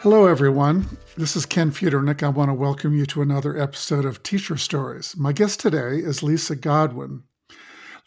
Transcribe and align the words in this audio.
Hello, 0.00 0.26
everyone. 0.26 0.86
This 1.16 1.36
is 1.36 1.46
Ken 1.46 1.70
Futernick. 1.70 2.22
I 2.22 2.28
want 2.28 2.50
to 2.50 2.54
welcome 2.54 2.94
you 2.94 3.06
to 3.06 3.22
another 3.22 3.56
episode 3.56 4.04
of 4.04 4.22
Teacher 4.22 4.58
Stories. 4.58 5.16
My 5.16 5.32
guest 5.32 5.58
today 5.58 5.96
is 5.96 6.22
Lisa 6.22 6.54
Godwin. 6.54 7.22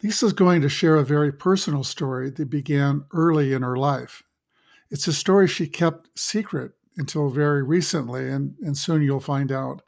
Lisa 0.00 0.26
is 0.26 0.32
going 0.32 0.60
to 0.62 0.68
share 0.68 0.96
a 0.96 1.04
very 1.04 1.32
personal 1.32 1.82
story 1.82 2.30
that 2.30 2.48
began 2.48 3.04
early 3.12 3.52
in 3.54 3.62
her 3.62 3.76
life. 3.76 4.22
It's 4.92 5.08
a 5.08 5.12
story 5.12 5.48
she 5.48 5.66
kept 5.66 6.08
secret 6.16 6.72
until 6.96 7.28
very 7.28 7.64
recently, 7.64 8.28
and, 8.30 8.54
and 8.62 8.78
soon 8.78 9.02
you'll 9.02 9.18
find 9.18 9.50
out 9.50 9.82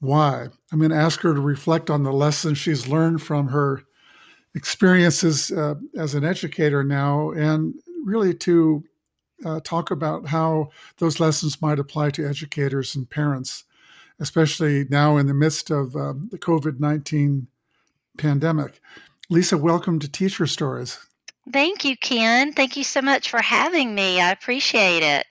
why. 0.00 0.48
I'm 0.72 0.78
going 0.80 0.90
to 0.90 0.96
ask 0.96 1.20
her 1.20 1.32
to 1.32 1.40
reflect 1.40 1.90
on 1.90 2.02
the 2.02 2.12
lessons 2.12 2.58
she's 2.58 2.88
learned 2.88 3.22
from 3.22 3.46
her 3.48 3.82
experiences 4.56 5.52
uh, 5.52 5.74
as 5.96 6.14
an 6.16 6.24
educator 6.24 6.82
now, 6.82 7.30
and 7.30 7.72
really 8.04 8.34
to 8.34 8.82
uh, 9.44 9.60
talk 9.60 9.90
about 9.90 10.26
how 10.26 10.70
those 10.98 11.20
lessons 11.20 11.60
might 11.62 11.78
apply 11.78 12.10
to 12.10 12.26
educators 12.26 12.94
and 12.94 13.08
parents, 13.08 13.64
especially 14.18 14.86
now 14.90 15.16
in 15.16 15.26
the 15.26 15.34
midst 15.34 15.70
of 15.70 15.94
um, 15.96 16.28
the 16.30 16.38
COVID 16.38 16.80
19 16.80 17.46
pandemic. 18.18 18.80
Lisa, 19.28 19.56
welcome 19.56 19.98
to 19.98 20.10
Teacher 20.10 20.46
Stories. 20.46 20.98
Thank 21.52 21.84
you, 21.84 21.96
Ken. 21.96 22.52
Thank 22.52 22.76
you 22.76 22.84
so 22.84 23.00
much 23.00 23.30
for 23.30 23.40
having 23.40 23.94
me. 23.94 24.20
I 24.20 24.30
appreciate 24.30 25.02
it. 25.02 25.26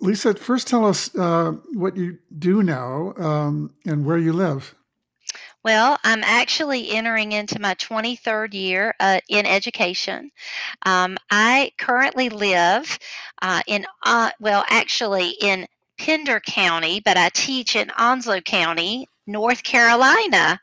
Lisa, 0.00 0.34
first 0.34 0.68
tell 0.68 0.84
us 0.84 1.14
uh, 1.16 1.52
what 1.72 1.96
you 1.96 2.18
do 2.38 2.62
now 2.62 3.14
um, 3.16 3.72
and 3.86 4.04
where 4.04 4.18
you 4.18 4.32
live. 4.32 4.74
Well, 5.68 5.98
I'm 6.02 6.24
actually 6.24 6.92
entering 6.92 7.32
into 7.32 7.60
my 7.60 7.74
23rd 7.74 8.54
year 8.54 8.94
uh, 8.98 9.20
in 9.28 9.44
education. 9.44 10.30
Um, 10.86 11.18
I 11.30 11.72
currently 11.76 12.30
live 12.30 12.98
uh, 13.42 13.60
in, 13.66 13.84
uh, 14.02 14.30
well, 14.40 14.64
actually 14.70 15.34
in 15.42 15.66
Pender 15.98 16.40
County, 16.40 17.00
but 17.00 17.18
I 17.18 17.28
teach 17.28 17.76
in 17.76 17.90
Onslow 17.90 18.40
County, 18.40 19.08
North 19.26 19.62
Carolina. 19.62 20.58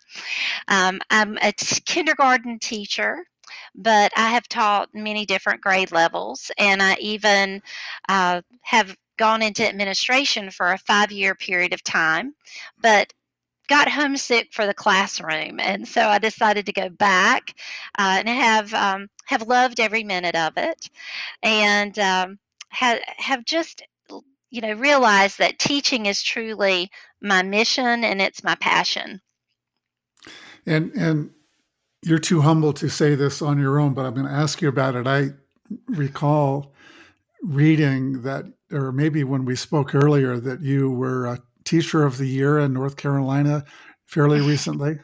Um, 0.67 0.99
I'm 1.11 1.37
a 1.39 1.51
t- 1.51 1.81
kindergarten 1.85 2.57
teacher 2.57 3.23
but 3.75 4.11
I 4.17 4.29
have 4.29 4.47
taught 4.47 4.89
many 4.95 5.25
different 5.25 5.61
grade 5.61 5.91
levels, 5.91 6.49
and 6.57 6.81
I 6.81 6.95
even 6.99 7.61
uh, 8.09 8.41
have 8.61 8.97
gone 9.17 9.43
into 9.43 9.67
administration 9.67 10.49
for 10.49 10.71
a 10.71 10.77
five 10.79 11.11
year 11.11 11.35
period 11.35 11.73
of 11.73 11.83
time. 11.83 12.33
But 12.81 13.13
got 13.67 13.89
homesick 13.89 14.49
for 14.51 14.65
the 14.65 14.73
classroom, 14.73 15.59
and 15.59 15.87
so 15.87 16.07
I 16.07 16.19
decided 16.19 16.65
to 16.67 16.73
go 16.73 16.89
back 16.89 17.55
uh, 17.97 18.17
and 18.19 18.29
have 18.29 18.73
um, 18.73 19.07
have 19.25 19.47
loved 19.47 19.79
every 19.79 20.03
minute 20.03 20.35
of 20.35 20.53
it, 20.57 20.89
and 21.43 21.97
um, 21.99 22.39
have 22.69 22.99
have 23.17 23.45
just 23.45 23.83
you 24.51 24.61
know 24.61 24.73
realized 24.73 25.39
that 25.39 25.59
teaching 25.59 26.05
is 26.05 26.21
truly 26.21 26.89
my 27.21 27.41
mission 27.41 28.03
and 28.03 28.21
it's 28.21 28.43
my 28.43 28.55
passion. 28.55 29.21
And 30.65 30.91
and 30.93 31.31
you're 32.03 32.19
too 32.19 32.41
humble 32.41 32.73
to 32.73 32.89
say 32.89 33.15
this 33.15 33.41
on 33.41 33.59
your 33.59 33.79
own, 33.79 33.93
but 33.93 34.05
I'm 34.05 34.13
going 34.13 34.27
to 34.27 34.31
ask 34.31 34.61
you 34.61 34.69
about 34.69 34.95
it. 34.95 35.07
I 35.07 35.29
recall 35.87 36.73
reading 37.41 38.21
that, 38.21 38.45
or 38.71 38.91
maybe 38.91 39.23
when 39.23 39.43
we 39.43 39.55
spoke 39.55 39.95
earlier, 39.95 40.37
that 40.39 40.61
you 40.61 40.91
were 40.91 41.25
a 41.25 41.41
teacher 41.65 42.03
of 42.03 42.17
the 42.17 42.27
year 42.27 42.59
in 42.59 42.73
North 42.73 42.95
Carolina 42.95 43.65
fairly 44.05 44.41
recently. 44.47 44.99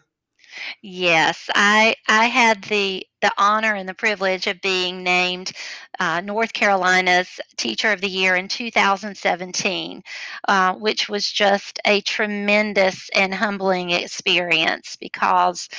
Yes, 0.82 1.50
I 1.56 1.96
I 2.08 2.26
had 2.26 2.64
the 2.66 3.06
the 3.22 3.32
honor 3.38 3.76
and 3.76 3.88
the 3.88 3.94
privilege 3.94 4.48
of 4.48 4.60
being 4.62 5.04
named 5.04 5.52
uh, 6.00 6.22
North 6.22 6.54
Carolina's 6.54 7.40
Teacher 7.56 7.92
of 7.92 8.02
the 8.02 8.10
Year 8.10 8.36
in 8.36 8.48
2017, 8.48 10.02
uh, 10.48 10.74
which 10.74 11.08
was 11.08 11.32
just 11.32 11.80
a 11.86 12.02
tremendous 12.02 13.10
and 13.16 13.34
humbling 13.34 13.92
experience 13.92 14.98
because 15.00 15.70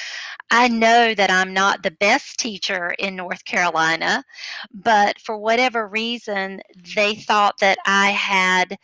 I 0.50 0.68
know 0.68 1.14
that 1.14 1.30
I'm 1.30 1.52
not 1.52 1.82
the 1.82 1.90
best 1.90 2.38
teacher 2.38 2.94
in 2.98 3.16
North 3.16 3.44
Carolina, 3.44 4.24
but 4.72 5.18
for 5.20 5.36
whatever 5.36 5.88
reason, 5.88 6.60
they 6.94 7.16
thought 7.16 7.58
that 7.58 7.78
I 7.84 8.10
had 8.10 8.78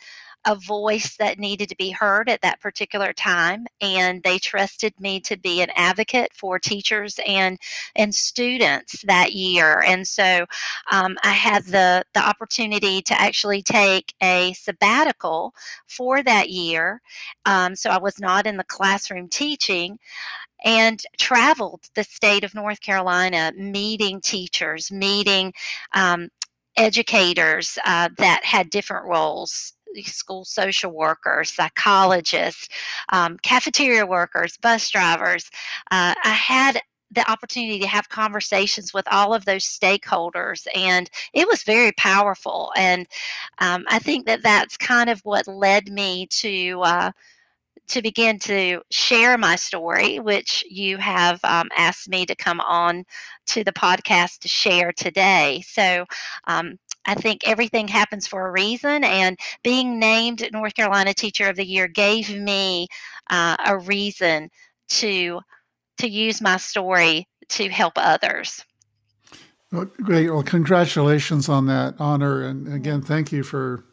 a 0.47 0.55
voice 0.55 1.17
that 1.17 1.39
needed 1.39 1.69
to 1.69 1.77
be 1.77 1.91
heard 1.91 2.29
at 2.29 2.41
that 2.43 2.61
particular 2.61 3.13
time 3.13 3.67
and 3.81 4.23
they 4.23 4.39
trusted 4.39 4.95
me 5.01 5.21
to 5.21 5.37
be 5.37 5.61
an 5.63 5.71
advocate 5.75 6.31
for 6.35 6.59
teachers 6.59 7.19
and 7.27 7.59
and 7.97 8.15
students 8.15 9.03
that 9.03 9.33
year. 9.33 9.83
And 9.87 10.07
so 10.07 10.47
um, 10.93 11.17
i 11.23 11.33
had 11.33 11.65
the 11.65 12.05
the 12.15 12.21
opportunity 12.21 13.03
to 13.03 13.21
actually 13.21 13.63
take 13.63 14.15
a 14.23 14.53
sabbatical 14.55 15.55
for 15.87 16.23
that 16.23 16.51
year. 16.51 17.01
Um, 17.45 17.75
so 17.75 17.91
i 17.91 17.99
was 17.99 18.19
not 18.21 18.47
in 18.47 18.57
the 18.57 18.65
classroom 18.65 19.29
teaching 19.29 19.99
and 20.65 21.03
traveled 21.19 21.85
the 21.95 22.05
state 22.05 22.45
of 22.45 22.55
North 22.55 22.81
Carolina, 22.81 23.53
meeting 23.57 24.21
teachers, 24.21 24.91
meeting 24.91 25.53
um, 25.95 26.29
educators 26.77 27.79
uh, 27.85 28.09
that 28.19 28.45
had 28.45 28.71
different 28.71 29.07
roles 29.07 29.75
school 30.05 30.45
social 30.45 30.91
workers, 30.93 31.53
psychologists, 31.53 32.69
um, 33.11 33.37
cafeteria 33.39 34.07
workers, 34.07 34.57
bus 34.59 34.89
drivers. 34.91 35.51
Uh, 35.91 36.15
I 36.25 36.31
had 36.31 36.81
the 37.11 37.31
opportunity 37.31 37.79
to 37.81 37.87
have 37.87 38.09
conversations 38.09 38.93
with 38.93 39.07
all 39.11 39.33
of 39.33 39.45
those 39.45 39.65
stakeholders 39.65 40.67
and 40.75 41.09
it 41.33 41.47
was 41.49 41.63
very 41.63 41.93
powerful 41.93 42.71
and 42.77 43.07
um, 43.61 43.85
i 43.89 43.99
think 43.99 44.27
that 44.27 44.43
that's 44.43 44.77
kind 44.77 45.09
of 45.09 45.21
what 45.25 45.49
led 45.49 45.89
me 45.91 46.27
to 46.27 46.81
uh, 46.83 47.11
to 47.87 48.03
begin 48.03 48.39
to 48.39 48.83
share 48.91 49.39
my 49.39 49.57
story 49.57 50.21
which 50.21 50.65
you 50.69 50.99
have 50.99 51.41
um, 51.45 51.69
asked 51.77 52.09
me 52.09 52.27
to 52.27 52.35
come 52.35 52.61
on 52.61 53.05
to 53.47 53.65
the 53.65 53.73
podcast 53.73 54.41
to 54.41 54.49
share 54.49 54.93
today 54.93 55.63
so 55.67 56.05
um, 56.47 56.79
I 57.05 57.15
think 57.15 57.47
everything 57.47 57.89
happens 57.89 58.27
for 58.27 58.47
a 58.47 58.53
reason, 58.53 59.05
and 59.05 59.39
being 59.63 59.99
named 59.99 60.47
North 60.53 60.75
Carolina 60.75 61.15
Teacher 61.15 61.49
of 61.49 61.57
the 61.57 61.65
Year 61.65 61.89
gave 61.89 62.35
me 62.35 62.89
uh, 63.31 63.57
a 63.67 63.79
reason 63.79 64.51
to 64.91 65.41
to 65.99 66.09
use 66.09 66.41
my 66.41 66.57
story 66.57 67.27
to 67.49 67.69
help 67.69 67.95
others. 67.97 68.63
Well, 69.73 69.87
great. 70.03 70.31
Well, 70.31 70.43
congratulations 70.43 71.49
on 71.49 71.67
that 71.67 71.95
honor, 71.99 72.43
and 72.43 72.73
again, 72.73 73.03
thank 73.03 73.33
you 73.33 73.43
for 73.43 73.85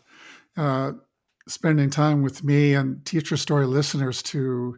uh, 0.58 0.94
spending 1.48 1.90
time 1.90 2.22
with 2.22 2.44
me 2.44 2.74
and 2.74 3.06
Teacher 3.06 3.38
Story 3.38 3.66
listeners 3.66 4.24
to 4.24 4.78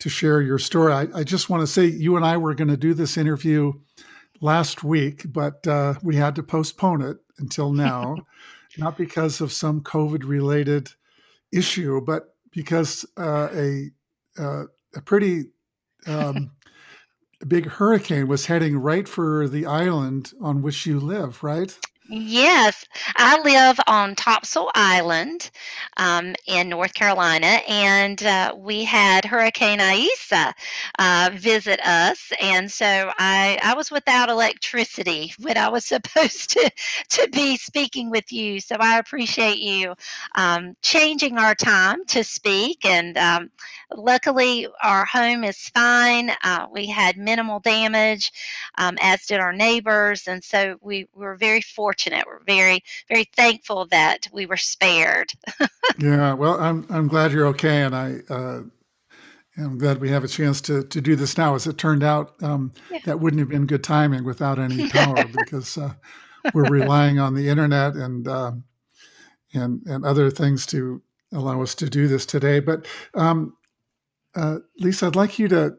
to 0.00 0.08
share 0.08 0.42
your 0.42 0.58
story. 0.58 0.92
I, 0.92 1.06
I 1.14 1.24
just 1.24 1.48
want 1.48 1.60
to 1.60 1.66
say 1.66 1.86
you 1.86 2.16
and 2.16 2.24
I 2.24 2.36
were 2.36 2.54
going 2.54 2.68
to 2.68 2.76
do 2.76 2.94
this 2.94 3.16
interview 3.16 3.72
last 4.40 4.84
week, 4.84 5.24
but 5.32 5.66
uh, 5.66 5.94
we 6.02 6.16
had 6.16 6.34
to 6.36 6.42
postpone 6.42 7.02
it 7.02 7.18
until 7.38 7.72
now, 7.86 8.16
not 8.76 8.96
because 8.96 9.40
of 9.40 9.52
some 9.52 9.80
COVID 9.80 10.24
related 10.24 10.90
issue, 11.52 12.00
but 12.00 12.34
because 12.50 13.04
uh, 13.18 13.48
a 13.52 13.90
uh, 14.38 14.64
a 14.96 15.00
pretty 15.00 15.46
um, 16.06 16.50
big 17.46 17.66
hurricane 17.66 18.28
was 18.28 18.46
heading 18.46 18.76
right 18.78 19.08
for 19.08 19.48
the 19.48 19.66
island 19.66 20.32
on 20.40 20.62
which 20.62 20.86
you 20.86 20.98
live, 20.98 21.42
right? 21.42 21.76
Yes, 22.06 22.84
I 23.16 23.40
live 23.40 23.80
on 23.86 24.14
Topsail 24.14 24.70
Island 24.74 25.50
um, 25.96 26.34
in 26.46 26.68
North 26.68 26.92
Carolina, 26.92 27.46
and 27.66 28.22
uh, 28.22 28.54
we 28.58 28.84
had 28.84 29.24
Hurricane 29.24 29.80
Isaias 29.80 30.30
uh, 30.98 31.30
visit 31.32 31.80
us, 31.80 32.30
and 32.42 32.70
so 32.70 33.10
I 33.18 33.58
I 33.62 33.74
was 33.74 33.90
without 33.90 34.28
electricity 34.28 35.32
when 35.40 35.56
I 35.56 35.70
was 35.70 35.86
supposed 35.86 36.50
to 36.50 36.70
to 37.10 37.28
be 37.32 37.56
speaking 37.56 38.10
with 38.10 38.30
you. 38.30 38.60
So 38.60 38.76
I 38.78 38.98
appreciate 38.98 39.58
you 39.60 39.94
um, 40.34 40.76
changing 40.82 41.38
our 41.38 41.54
time 41.54 42.04
to 42.08 42.22
speak, 42.22 42.84
and 42.84 43.16
um, 43.16 43.50
luckily 43.96 44.68
our 44.82 45.06
home 45.06 45.42
is 45.42 45.70
fine. 45.70 46.30
Uh, 46.42 46.66
we 46.70 46.86
had 46.86 47.16
minimal 47.16 47.60
damage, 47.60 48.30
um, 48.78 48.96
as 49.00 49.26
did 49.26 49.40
our 49.40 49.52
neighbors, 49.52 50.26
and 50.26 50.42
so 50.42 50.76
we 50.80 51.06
were 51.14 51.36
very 51.36 51.60
fortunate 51.60 51.93
fortunate. 51.94 52.26
We're 52.26 52.42
very, 52.44 52.82
very 53.08 53.24
thankful 53.36 53.86
that 53.86 54.26
we 54.32 54.46
were 54.46 54.56
spared. 54.56 55.30
yeah, 55.98 56.34
well, 56.34 56.58
I'm 56.60 56.86
I'm 56.90 57.08
glad 57.08 57.32
you're 57.32 57.46
okay, 57.48 57.82
and 57.82 57.94
I. 57.94 58.16
Uh, 58.28 58.62
I'm 59.56 59.78
glad 59.78 60.00
we 60.00 60.10
have 60.10 60.24
a 60.24 60.28
chance 60.28 60.60
to, 60.62 60.82
to 60.82 61.00
do 61.00 61.14
this 61.14 61.38
now. 61.38 61.54
As 61.54 61.68
it 61.68 61.78
turned 61.78 62.02
out, 62.02 62.34
um, 62.42 62.72
yeah. 62.90 62.98
that 63.04 63.20
wouldn't 63.20 63.38
have 63.38 63.48
been 63.48 63.66
good 63.66 63.84
timing 63.84 64.24
without 64.24 64.58
any 64.58 64.88
power 64.90 65.24
because 65.26 65.78
uh, 65.78 65.92
we're 66.52 66.68
relying 66.68 67.20
on 67.20 67.34
the 67.34 67.48
internet 67.48 67.94
and 67.94 68.26
uh, 68.26 68.50
and 69.52 69.80
and 69.86 70.04
other 70.04 70.28
things 70.28 70.66
to 70.66 71.00
allow 71.32 71.62
us 71.62 71.76
to 71.76 71.88
do 71.88 72.08
this 72.08 72.26
today. 72.26 72.58
But 72.58 72.88
um, 73.14 73.56
uh, 74.34 74.58
Lisa, 74.80 75.06
I'd 75.06 75.14
like 75.14 75.38
you 75.38 75.46
to 75.46 75.76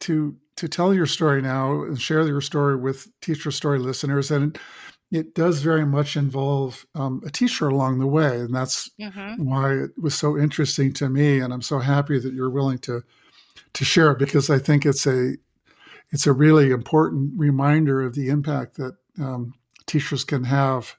to 0.00 0.36
to 0.56 0.68
tell 0.68 0.94
your 0.94 1.06
story 1.06 1.42
now 1.42 1.82
and 1.82 2.00
share 2.00 2.26
your 2.26 2.40
story 2.40 2.76
with 2.76 3.08
Teacher 3.20 3.50
Story 3.50 3.80
listeners. 3.80 4.30
And 4.30 4.56
it 5.12 5.34
does 5.34 5.60
very 5.60 5.86
much 5.86 6.16
involve 6.16 6.84
um, 6.94 7.22
a 7.24 7.30
teacher 7.30 7.68
along 7.68 7.98
the 7.98 8.06
way, 8.06 8.40
and 8.40 8.54
that's 8.54 8.90
mm-hmm. 9.00 9.44
why 9.44 9.72
it 9.72 9.90
was 10.00 10.14
so 10.14 10.36
interesting 10.36 10.92
to 10.94 11.08
me. 11.08 11.40
And 11.40 11.52
I'm 11.52 11.62
so 11.62 11.78
happy 11.78 12.18
that 12.18 12.34
you're 12.34 12.50
willing 12.50 12.78
to 12.80 13.02
to 13.72 13.84
share 13.84 14.12
it 14.12 14.18
because 14.18 14.50
I 14.50 14.58
think 14.58 14.84
it's 14.84 15.06
a 15.06 15.34
it's 16.10 16.26
a 16.26 16.32
really 16.32 16.70
important 16.70 17.32
reminder 17.36 18.02
of 18.02 18.14
the 18.14 18.28
impact 18.28 18.76
that 18.76 18.96
um, 19.20 19.54
teachers 19.86 20.24
can 20.24 20.44
have 20.44 20.94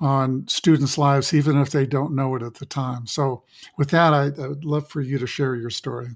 on 0.00 0.46
students' 0.48 0.98
lives, 0.98 1.32
even 1.32 1.60
if 1.60 1.70
they 1.70 1.86
don't 1.86 2.14
know 2.14 2.34
it 2.34 2.42
at 2.42 2.54
the 2.54 2.66
time. 2.66 3.06
So, 3.06 3.44
with 3.78 3.90
that, 3.90 4.12
I, 4.12 4.24
I 4.42 4.48
would 4.48 4.64
love 4.64 4.88
for 4.88 5.00
you 5.00 5.18
to 5.18 5.26
share 5.26 5.54
your 5.54 5.70
story. 5.70 6.08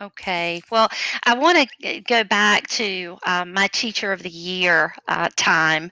Okay. 0.00 0.60
Well, 0.70 0.88
I 1.24 1.34
want 1.38 1.68
to 1.80 2.00
go 2.02 2.22
back 2.22 2.66
to 2.68 3.16
um, 3.24 3.52
my 3.54 3.68
Teacher 3.68 4.12
of 4.12 4.22
the 4.22 4.28
Year 4.30 4.94
uh, 5.08 5.30
time. 5.36 5.90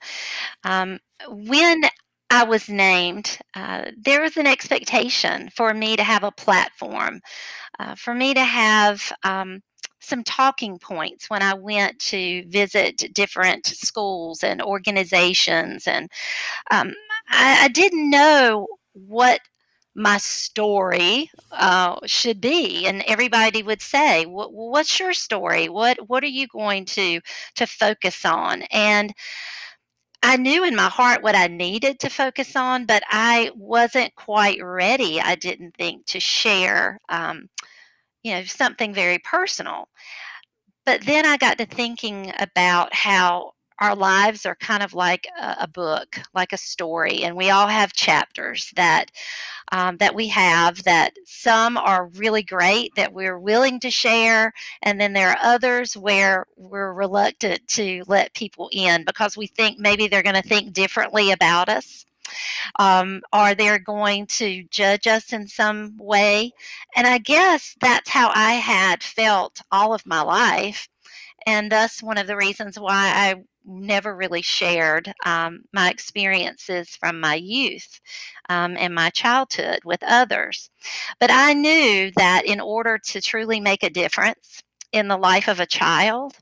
Um, 0.64 1.00
when 1.28 1.82
I 2.30 2.44
was 2.44 2.68
named, 2.68 3.38
uh, 3.54 3.86
there 3.98 4.22
was 4.22 4.36
an 4.36 4.46
expectation 4.46 5.50
for 5.56 5.72
me 5.74 5.96
to 5.96 6.04
have 6.04 6.24
a 6.24 6.32
platform, 6.32 7.20
uh, 7.78 7.94
for 7.96 8.14
me 8.14 8.34
to 8.34 8.44
have 8.44 9.12
um, 9.24 9.62
some 10.00 10.24
talking 10.24 10.78
points 10.78 11.30
when 11.30 11.42
I 11.42 11.54
went 11.54 11.98
to 12.00 12.44
visit 12.48 13.04
different 13.14 13.66
schools 13.66 14.44
and 14.44 14.62
organizations. 14.62 15.86
And 15.88 16.10
um, 16.70 16.94
I, 17.28 17.64
I 17.64 17.68
didn't 17.68 18.10
know 18.10 18.66
what 18.94 19.40
my 19.94 20.19
story 20.19 21.31
uh, 21.52 21.96
should 22.06 22.41
be 22.41 22.87
and 22.87 23.02
everybody 23.06 23.62
would 23.62 23.82
say 23.82 24.25
what's 24.26 24.99
your 25.00 25.12
story? 25.12 25.69
What 25.69 25.99
what 26.08 26.23
are 26.25 26.29
you 26.29 26.46
going 26.49 26.85
to 26.87 27.20
to 27.56 27.67
focus 27.67 28.25
on? 28.25 28.62
And 28.70 29.14
i 30.23 30.37
knew 30.37 30.64
in 30.64 30.75
my 30.75 30.88
heart 30.88 31.23
what 31.23 31.35
i 31.37 31.46
needed 31.49 31.99
to 32.00 32.08
focus 32.11 32.56
on 32.56 32.87
but 32.87 33.02
i 33.08 33.50
wasn't 33.55 34.14
quite 34.14 34.58
ready 34.62 35.20
i 35.20 35.35
didn't 35.35 35.75
think 35.76 36.05
to 36.06 36.19
share 36.20 36.99
um, 37.11 37.49
you 38.23 38.32
know 38.32 38.44
something 38.44 38.94
very 38.94 39.19
personal. 39.19 39.88
But 40.87 41.02
then 41.02 41.26
i 41.26 41.37
got 41.37 41.58
to 41.58 41.67
thinking 41.67 42.32
about 42.38 42.94
how 42.94 43.53
our 43.80 43.96
lives 43.96 44.46
are 44.46 44.54
kind 44.54 44.82
of 44.82 44.94
like 44.94 45.26
a, 45.40 45.56
a, 45.60 45.68
book, 45.68 46.20
like 46.34 46.52
a 46.52 46.58
story, 46.58 47.24
and 47.24 47.36
we 47.36 47.50
all 47.50 47.66
have 47.66 47.92
chapters 47.92 48.72
that 48.76 49.10
um, 49.72 49.96
that 49.96 50.14
we 50.14 50.28
have. 50.28 50.82
That 50.84 51.14
some 51.26 51.76
are 51.76 52.06
really 52.14 52.42
great 52.42 52.94
that 52.96 53.12
we're 53.12 53.38
willing 53.38 53.80
to 53.80 53.90
share, 53.90 54.52
and 54.82 55.00
then 55.00 55.12
there 55.12 55.30
are 55.30 55.38
others 55.42 55.96
where 55.96 56.46
we're 56.56 56.92
reluctant 56.92 57.66
to 57.68 58.04
let 58.06 58.34
people 58.34 58.70
in 58.72 59.04
because 59.04 59.36
we 59.36 59.46
think 59.48 59.78
maybe 59.78 60.06
they're 60.06 60.22
going 60.22 60.40
to 60.40 60.48
think 60.48 60.72
differently 60.72 61.32
about 61.32 61.68
us. 61.68 62.06
Um, 62.78 63.20
are 63.32 63.54
they 63.54 63.78
going 63.78 64.26
to 64.26 64.64
judge 64.70 65.06
us 65.06 65.32
in 65.32 65.46
some 65.46 65.96
way? 65.98 66.52
And 66.96 67.06
I 67.06 67.18
guess 67.18 67.76
that's 67.80 68.08
how 68.08 68.30
I 68.34 68.54
had 68.54 69.02
felt 69.02 69.60
all 69.70 69.92
of 69.92 70.06
my 70.06 70.22
life 70.22 70.88
and 71.46 71.70
thus 71.70 72.02
one 72.02 72.18
of 72.18 72.26
the 72.26 72.36
reasons 72.36 72.78
why 72.78 73.12
I 73.14 73.34
never 73.64 74.14
really 74.14 74.43
shared 74.43 75.12
um, 75.25 75.62
my 75.72 75.90
experiences 75.90 76.90
from 76.96 77.20
my 77.20 77.34
youth 77.34 78.00
um, 78.49 78.76
and 78.78 78.94
my 78.94 79.11
childhood 79.11 79.81
with 79.84 80.02
others. 80.02 80.70
But 81.20 81.31
I 81.31 81.55
knew 81.55 82.11
that 82.16 82.44
in 82.46 82.61
order 82.61 82.99
to 82.99 83.20
truly 83.20 83.61
make 83.61 83.82
a 83.82 83.90
difference 83.90 84.62
in 84.93 85.08
the 85.08 85.16
life 85.16 85.49
of 85.49 85.61
a 85.61 85.66
child, 85.66 86.37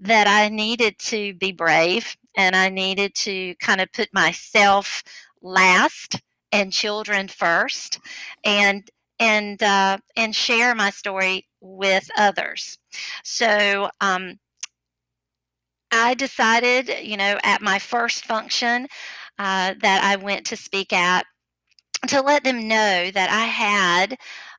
that 0.00 0.26
I 0.28 0.48
needed 0.48 0.98
to 0.98 1.34
be 1.34 1.52
brave 1.52 2.16
and 2.36 2.54
I 2.54 2.68
needed 2.68 3.14
to 3.16 3.54
kind 3.56 3.80
of 3.80 3.92
put 3.92 4.08
myself 4.12 5.02
last 5.42 6.20
and 6.52 6.72
children 6.72 7.28
first 7.28 7.98
and 8.44 8.88
and 9.18 9.62
uh, 9.62 9.98
and 10.16 10.34
share 10.34 10.74
my 10.74 10.90
story 10.90 11.46
with 11.60 12.08
others. 12.18 12.78
So 13.24 13.90
um, 14.00 14.38
I 15.92 16.14
decided, 16.14 16.90
you 17.02 17.16
know, 17.16 17.38
at 17.42 17.62
my 17.62 17.78
first 17.78 18.24
function 18.24 18.86
uh, 19.38 19.74
that 19.80 20.04
I 20.04 20.16
went 20.16 20.46
to 20.46 20.56
speak 20.56 20.92
at, 20.92 21.26
to 22.08 22.20
let 22.20 22.44
them 22.44 22.68
know 22.68 23.10
that 23.10 23.30
I 23.30 23.46
had 23.46 24.16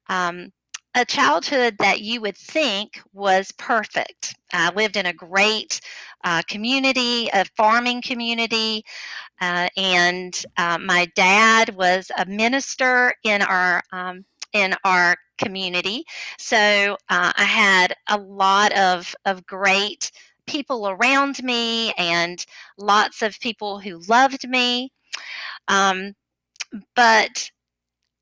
um, 0.09 0.51
a 0.95 1.05
childhood 1.05 1.75
that 1.79 2.01
you 2.01 2.21
would 2.21 2.37
think 2.37 2.99
was 3.13 3.51
perfect. 3.57 4.35
I 4.51 4.73
lived 4.73 4.97
in 4.97 5.05
a 5.05 5.13
great 5.13 5.79
uh, 6.23 6.41
community, 6.47 7.29
a 7.33 7.45
farming 7.55 8.01
community, 8.01 8.83
uh, 9.41 9.67
and 9.77 10.43
uh, 10.57 10.79
my 10.79 11.07
dad 11.15 11.75
was 11.75 12.11
a 12.17 12.25
minister 12.25 13.13
in 13.23 13.41
our 13.41 13.83
um, 13.91 14.25
in 14.53 14.73
our 14.83 15.15
community. 15.37 16.03
So 16.39 16.97
uh, 17.09 17.33
I 17.35 17.43
had 17.43 17.93
a 18.09 18.17
lot 18.17 18.73
of 18.73 19.13
of 19.25 19.45
great 19.45 20.11
people 20.47 20.89
around 20.89 21.43
me 21.43 21.93
and 21.93 22.43
lots 22.77 23.21
of 23.21 23.39
people 23.39 23.79
who 23.79 24.01
loved 24.07 24.47
me. 24.47 24.91
Um, 25.67 26.13
but 26.95 27.49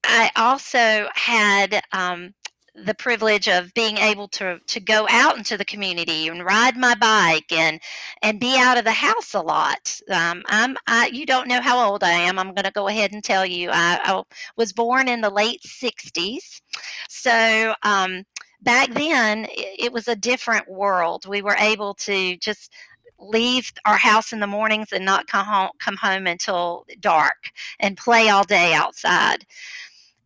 I 0.03 0.31
also 0.35 1.07
had 1.13 1.81
um, 1.91 2.33
the 2.75 2.93
privilege 2.93 3.47
of 3.47 3.73
being 3.73 3.97
able 3.97 4.27
to 4.27 4.59
to 4.67 4.79
go 4.79 5.07
out 5.09 5.37
into 5.37 5.57
the 5.57 5.65
community 5.65 6.27
and 6.27 6.43
ride 6.43 6.75
my 6.75 6.93
bike 6.95 7.51
and 7.51 7.79
and 8.21 8.39
be 8.39 8.57
out 8.57 8.77
of 8.77 8.83
the 8.83 8.91
house 8.91 9.33
a 9.33 9.41
lot. 9.41 9.99
Um, 10.09 10.43
I'm 10.47 10.75
I, 10.87 11.07
you 11.07 11.25
don't 11.25 11.47
know 11.47 11.61
how 11.61 11.89
old 11.89 12.03
I 12.03 12.11
am. 12.11 12.37
I'm 12.37 12.53
going 12.53 12.65
to 12.65 12.71
go 12.71 12.87
ahead 12.87 13.13
and 13.13 13.23
tell 13.23 13.45
you. 13.45 13.69
I, 13.71 13.99
I, 14.03 14.23
was 14.57 14.73
born 14.73 15.07
in 15.07 15.21
the 15.21 15.29
late 15.29 15.61
'60s, 15.63 16.61
so 17.09 17.73
um, 17.83 18.23
back 18.65 18.93
then 18.93 19.47
it 19.49 19.93
was 19.93 20.07
a 20.09 20.15
different 20.15 20.69
world. 20.69 21.25
We 21.27 21.41
were 21.41 21.55
able 21.57 21.93
to 21.95 22.35
just 22.37 22.73
leave 23.19 23.71
our 23.85 23.97
house 23.97 24.33
in 24.33 24.41
the 24.41 24.47
mornings 24.47 24.91
and 24.91 25.05
not 25.05 25.27
come 25.27 25.45
home 25.45 25.69
come 25.79 25.95
home 25.95 26.27
until 26.27 26.85
dark 26.99 27.51
and 27.79 27.97
play 27.97 28.29
all 28.29 28.43
day 28.43 28.73
outside. 28.73 29.45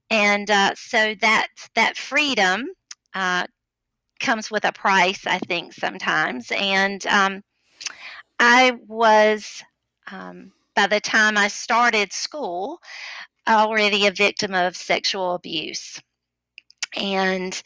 And 0.10 0.50
uh, 0.50 0.74
so 0.76 1.14
that 1.22 1.48
that 1.76 1.98
freedom 1.98 2.66
uh, 3.14 3.46
comes 4.20 4.50
with 4.50 4.66
a 4.66 4.72
price, 4.72 5.28
I 5.28 5.40
think 5.40 5.74
sometimes. 5.74 6.52
And 6.52 7.06
um, 7.08 7.44
I 8.40 8.72
was 8.88 9.64
um, 10.12 10.52
by 10.76 10.88
the 10.88 11.00
time 11.00 11.38
I 11.38 11.50
started 11.50 12.12
school 12.14 12.80
already 13.48 14.08
a 14.08 14.12
victim 14.12 14.54
of 14.54 14.76
sexual 14.76 15.36
abuse. 15.36 16.02
And 16.96 17.62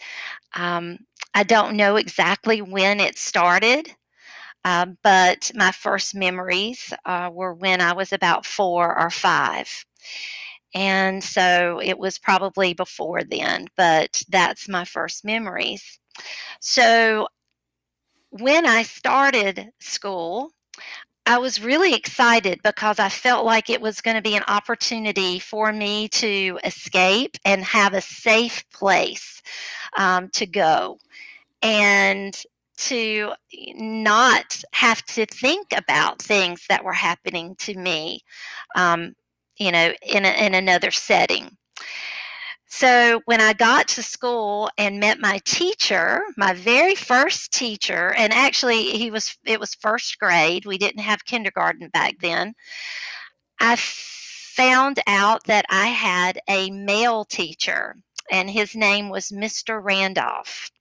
um, 0.53 0.99
I 1.33 1.43
don't 1.43 1.77
know 1.77 1.95
exactly 1.97 2.61
when 2.61 2.99
it 2.99 3.17
started, 3.17 3.89
uh, 4.65 4.87
but 5.03 5.51
my 5.55 5.71
first 5.71 6.15
memories 6.15 6.93
uh, 7.05 7.29
were 7.33 7.53
when 7.53 7.81
I 7.81 7.93
was 7.93 8.13
about 8.13 8.45
four 8.45 8.97
or 8.99 9.09
five. 9.09 9.85
And 10.75 11.23
so 11.23 11.79
it 11.83 11.97
was 11.97 12.17
probably 12.19 12.73
before 12.73 13.23
then, 13.23 13.67
but 13.77 14.21
that's 14.29 14.67
my 14.69 14.85
first 14.85 15.25
memories. 15.25 15.99
So 16.61 17.27
when 18.31 18.65
I 18.65 18.83
started 18.83 19.71
school, 19.79 20.51
I 21.25 21.37
was 21.37 21.61
really 21.61 21.93
excited 21.93 22.61
because 22.63 22.99
I 22.99 23.07
felt 23.07 23.45
like 23.45 23.69
it 23.69 23.81
was 23.81 24.01
going 24.01 24.17
to 24.17 24.21
be 24.21 24.35
an 24.35 24.43
opportunity 24.47 25.39
for 25.39 25.71
me 25.71 26.09
to 26.09 26.59
escape 26.63 27.37
and 27.45 27.63
have 27.63 27.93
a 27.93 28.01
safe 28.01 28.69
place 28.71 29.41
um, 29.97 30.29
to 30.29 30.45
go 30.45 30.99
and 31.61 32.37
to 32.75 33.31
not 33.75 34.61
have 34.73 35.01
to 35.05 35.25
think 35.25 35.67
about 35.75 36.21
things 36.21 36.65
that 36.67 36.83
were 36.83 36.93
happening 36.93 37.55
to 37.55 37.77
me, 37.77 38.19
um, 38.75 39.15
you 39.57 39.71
know, 39.71 39.93
in, 40.01 40.25
a, 40.25 40.45
in 40.45 40.53
another 40.55 40.91
setting. 40.91 41.55
So 42.75 43.21
when 43.25 43.39
I 43.39 43.53
got 43.53 43.87
to 43.89 44.01
school 44.01 44.67
and 44.79 44.99
met 44.99 45.19
my 45.19 45.39
teacher, 45.45 46.23
my 46.35 46.53
very 46.53 46.95
first 46.95 47.53
teacher, 47.53 48.11
and 48.17 48.33
actually 48.33 48.85
he 48.97 49.11
was 49.11 49.37
it 49.45 49.59
was 49.59 49.75
first 49.75 50.17
grade. 50.17 50.65
We 50.65 50.79
didn't 50.79 51.03
have 51.03 51.23
kindergarten 51.23 51.89
back 51.89 52.15
then. 52.19 52.55
I 53.59 53.75
found 53.77 54.99
out 55.05 55.43
that 55.43 55.65
I 55.69 55.85
had 55.85 56.39
a 56.49 56.71
male 56.71 57.25
teacher, 57.25 57.95
and 58.31 58.49
his 58.49 58.75
name 58.75 59.09
was 59.09 59.29
Mr. 59.29 59.79
Randolph. 59.79 60.71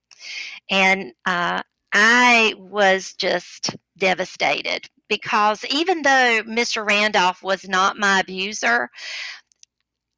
And 0.71 1.13
uh, 1.27 1.61
I 1.93 2.55
was 2.57 3.13
just 3.13 3.77
devastated 3.99 4.89
because 5.09 5.63
even 5.67 6.01
though 6.01 6.43
Mr. 6.47 6.89
Randolph 6.89 7.43
was 7.43 7.69
not 7.69 7.99
my 7.99 8.21
abuser, 8.21 8.89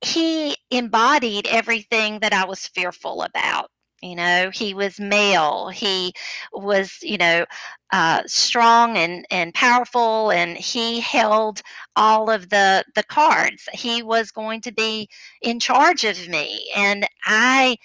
he 0.05 0.57
embodied 0.71 1.47
everything 1.49 2.21
that 2.21 2.33
I 2.33 2.45
was 2.47 2.67
fearful 2.69 3.23
about. 3.23 3.71
You 4.03 4.17
know, 4.17 4.51
he 4.53 4.75
was 4.75 5.01
male. 5.01 5.69
He 5.71 6.13
was, 6.53 6.99
you 7.03 7.17
know, 7.17 7.47
uh, 7.93 8.23
strong 8.27 8.99
and, 8.99 9.25
and 9.31 9.55
powerful, 9.55 10.31
and 10.31 10.57
he 10.59 11.01
held 11.01 11.63
all 11.97 12.31
of 12.31 12.51
the 12.51 12.85
the 12.95 13.05
cards. 13.05 13.69
He 13.73 14.03
was 14.03 14.31
going 14.31 14.61
to 14.63 14.73
be 14.73 15.09
in 15.43 15.59
charge 15.61 16.05
of 16.05 16.29
me, 16.29 16.71
and 16.77 17.07
I 17.25 17.77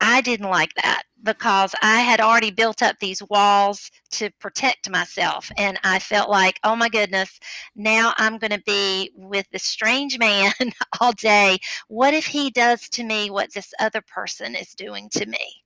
I 0.00 0.20
didn't 0.20 0.50
like 0.50 0.74
that 0.76 1.02
because 1.24 1.74
I 1.82 2.00
had 2.00 2.20
already 2.20 2.50
built 2.50 2.82
up 2.82 2.96
these 2.98 3.22
walls 3.28 3.90
to 4.12 4.30
protect 4.40 4.90
myself. 4.90 5.50
And 5.56 5.78
I 5.82 5.98
felt 5.98 6.30
like, 6.30 6.60
oh 6.62 6.76
my 6.76 6.88
goodness, 6.88 7.40
now 7.74 8.12
I'm 8.18 8.38
going 8.38 8.52
to 8.52 8.62
be 8.66 9.10
with 9.16 9.46
this 9.50 9.64
strange 9.64 10.18
man 10.18 10.52
all 11.00 11.12
day. 11.12 11.58
What 11.88 12.14
if 12.14 12.26
he 12.26 12.50
does 12.50 12.88
to 12.90 13.04
me 13.04 13.30
what 13.30 13.52
this 13.52 13.72
other 13.80 14.02
person 14.02 14.54
is 14.54 14.74
doing 14.74 15.08
to 15.14 15.26
me? 15.26 15.64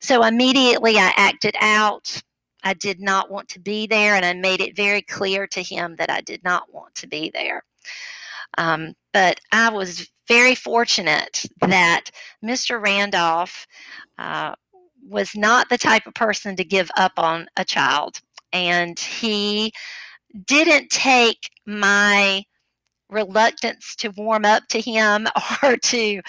So 0.00 0.24
immediately 0.24 0.96
I 0.98 1.12
acted 1.16 1.54
out. 1.60 2.20
I 2.64 2.74
did 2.74 3.00
not 3.00 3.30
want 3.30 3.48
to 3.50 3.60
be 3.60 3.86
there, 3.86 4.14
and 4.14 4.24
I 4.24 4.32
made 4.34 4.60
it 4.60 4.76
very 4.76 5.02
clear 5.02 5.46
to 5.48 5.62
him 5.62 5.96
that 5.96 6.10
I 6.10 6.20
did 6.20 6.44
not 6.44 6.72
want 6.72 6.94
to 6.96 7.08
be 7.08 7.30
there. 7.34 7.64
Um, 8.56 8.94
but 9.12 9.40
I 9.50 9.70
was 9.70 10.08
very 10.28 10.54
fortunate 10.54 11.44
that 11.60 12.10
Mr. 12.44 12.80
Randolph 12.80 13.66
uh, 14.18 14.54
was 15.08 15.34
not 15.34 15.68
the 15.68 15.78
type 15.78 16.06
of 16.06 16.14
person 16.14 16.56
to 16.56 16.64
give 16.64 16.90
up 16.96 17.12
on 17.16 17.46
a 17.56 17.64
child. 17.64 18.20
And 18.52 18.98
he 18.98 19.72
didn't 20.46 20.90
take 20.90 21.50
my 21.66 22.44
reluctance 23.08 23.94
to 23.96 24.10
warm 24.16 24.44
up 24.44 24.66
to 24.68 24.80
him 24.80 25.28
or 25.62 25.76
to 25.76 26.20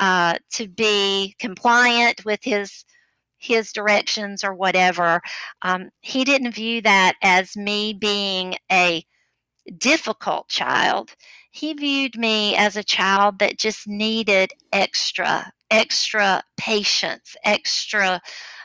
uh, 0.00 0.34
to 0.52 0.68
be 0.68 1.34
compliant 1.38 2.24
with 2.24 2.40
his 2.42 2.84
his 3.38 3.72
directions 3.72 4.44
or 4.44 4.54
whatever. 4.54 5.20
Um, 5.62 5.90
he 6.00 6.24
didn't 6.24 6.52
view 6.52 6.82
that 6.82 7.14
as 7.22 7.56
me 7.56 7.94
being 7.94 8.56
a 8.70 9.04
difficult 9.78 10.48
child. 10.48 11.14
He 11.50 11.74
viewed 11.74 12.16
me 12.16 12.56
as 12.56 12.76
a 12.76 12.84
child 12.84 13.40
that 13.40 13.58
just 13.58 13.88
needed 13.88 14.52
extra, 14.72 15.52
extra 15.70 16.42
patience, 16.56 17.36
extra 17.44 18.20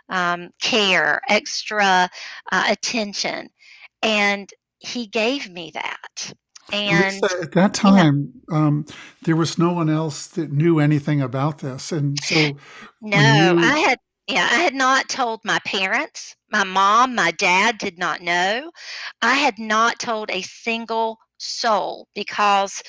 um, 0.10 0.50
care, 0.62 1.22
extra 1.30 2.10
uh, 2.52 2.66
attention. 2.70 3.50
And 4.04 4.50
he 4.80 5.08
gave 5.08 5.50
me 5.50 5.72
that. 5.74 6.34
And 6.72 7.16
Lisa, 7.22 7.44
at 7.44 7.52
that 7.54 7.74
time, 7.74 8.34
um, 8.52 8.86
there 9.24 9.36
was 9.36 9.58
no 9.58 9.74
one 9.74 9.90
else 9.90 10.28
that 10.30 10.52
knew 10.52 10.80
anything 10.80 11.22
about 11.22 11.60
this, 11.60 11.92
and 11.92 12.22
so 12.24 12.58
no, 13.02 13.20
you, 13.20 13.60
I 13.60 13.78
had 13.80 14.00
yeah, 14.28 14.48
I 14.52 14.56
had 14.58 14.74
not 14.74 15.08
told 15.10 15.42
my 15.46 15.60
parents. 15.66 16.36
My 16.52 16.64
mom, 16.64 17.16
my 17.16 17.32
dad 17.32 17.78
did 17.78 18.00
not 18.00 18.22
know. 18.22 18.72
I 19.22 19.36
had 19.36 19.60
not 19.60 20.00
told 20.00 20.32
a 20.32 20.42
single 20.42 21.18
soul 21.38 22.08
because 22.16 22.82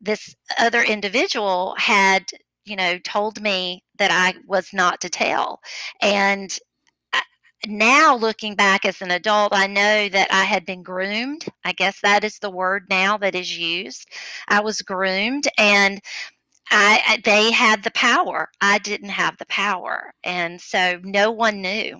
this 0.00 0.34
other 0.58 0.82
individual 0.82 1.74
had, 1.78 2.24
you 2.64 2.76
know, 2.76 2.98
told 2.98 3.40
me 3.40 3.82
that 3.98 4.10
I 4.10 4.38
was 4.46 4.68
not 4.72 5.00
to 5.00 5.08
tell. 5.08 5.60
And 6.00 6.56
now 7.66 8.14
looking 8.14 8.54
back 8.54 8.84
as 8.84 9.02
an 9.02 9.10
adult, 9.10 9.52
I 9.52 9.66
know 9.66 10.08
that 10.08 10.28
I 10.30 10.44
had 10.44 10.64
been 10.64 10.82
groomed. 10.82 11.44
I 11.64 11.72
guess 11.72 12.00
that 12.02 12.24
is 12.24 12.38
the 12.38 12.50
word 12.50 12.86
now 12.88 13.18
that 13.18 13.34
is 13.34 13.56
used. 13.56 14.06
I 14.46 14.60
was 14.60 14.80
groomed 14.82 15.48
and 15.58 16.00
I, 16.70 17.20
they 17.24 17.50
had 17.50 17.82
the 17.82 17.90
power. 17.92 18.48
I 18.60 18.78
didn't 18.78 19.08
have 19.08 19.36
the 19.38 19.46
power. 19.46 20.12
And 20.22 20.60
so 20.60 21.00
no 21.02 21.30
one 21.30 21.62
knew. 21.62 21.98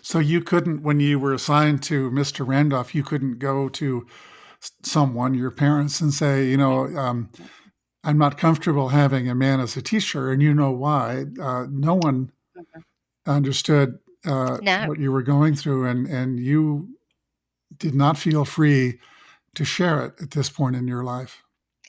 So 0.00 0.18
you 0.18 0.40
couldn't, 0.40 0.82
when 0.82 0.98
you 0.98 1.18
were 1.18 1.34
assigned 1.34 1.82
to 1.84 2.10
Mr. 2.10 2.46
Randolph, 2.46 2.94
you 2.94 3.02
couldn't 3.02 3.38
go 3.38 3.68
to 3.68 4.06
someone, 4.82 5.34
your 5.34 5.50
parents, 5.50 6.00
and 6.00 6.12
say, 6.12 6.48
you 6.48 6.56
know, 6.56 6.86
um, 6.96 7.30
I'm 8.04 8.18
not 8.18 8.38
comfortable 8.38 8.88
having 8.88 9.28
a 9.28 9.34
man 9.34 9.60
as 9.60 9.76
a 9.76 9.82
teacher, 9.82 10.32
and 10.32 10.42
you 10.42 10.54
know 10.54 10.72
why. 10.72 11.26
Uh, 11.40 11.66
no 11.70 11.94
one 11.94 12.32
mm-hmm. 12.56 12.80
understood 13.26 13.98
uh, 14.24 14.58
no. 14.62 14.86
what 14.86 14.98
you 14.98 15.12
were 15.12 15.22
going 15.22 15.54
through, 15.54 15.86
and 15.86 16.06
and 16.08 16.40
you 16.40 16.88
did 17.76 17.94
not 17.94 18.18
feel 18.18 18.44
free 18.44 18.98
to 19.54 19.64
share 19.64 20.06
it 20.06 20.14
at 20.20 20.30
this 20.32 20.50
point 20.50 20.76
in 20.76 20.88
your 20.88 21.04
life. 21.04 21.42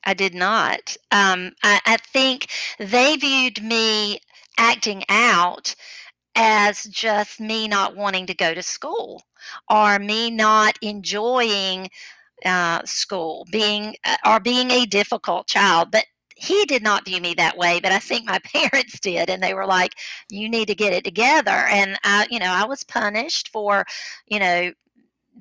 I 0.04 0.14
did 0.14 0.36
not. 0.36 0.96
Um, 1.12 1.52
I, 1.64 1.80
I 1.86 1.98
think 2.12 2.48
they 2.78 3.16
viewed 3.16 3.64
me 3.64 4.20
acting 4.58 5.04
out 5.10 5.76
as 6.36 6.84
just 6.84 7.40
me 7.40 7.68
not 7.68 7.96
wanting 7.96 8.26
to 8.28 8.34
go 8.34 8.54
to 8.54 8.64
school 8.64 9.24
or 9.70 10.00
me 10.00 10.32
not 10.32 10.78
enjoying 10.82 11.90
uh, 12.46 12.82
school, 12.86 13.46
being 13.52 13.96
uh, 14.06 14.18
or 14.26 14.40
being 14.40 14.72
a 14.72 14.86
difficult 14.86 15.48
child. 15.48 15.92
But 15.92 16.06
he 16.36 16.66
did 16.66 16.84
not 16.84 17.06
view 17.06 17.22
me 17.22 17.34
that 17.36 17.58
way, 17.58 17.80
but 17.80 17.92
I 17.92 18.00
think 18.00 18.26
my 18.26 18.40
parents 18.54 19.00
did, 19.00 19.30
and 19.30 19.42
they 19.42 19.54
were 19.54 19.66
like, 19.66 19.94
"You 20.30 20.50
need 20.50 20.68
to 20.68 20.76
get 20.76 20.94
it 20.94 21.04
together." 21.04 21.52
And 21.52 21.98
I, 22.04 22.28
you 22.30 22.40
know, 22.40 22.52
I 22.52 22.66
was 22.66 22.84
punished 22.84 23.50
for, 23.50 23.86
you 24.28 24.40
know, 24.40 24.72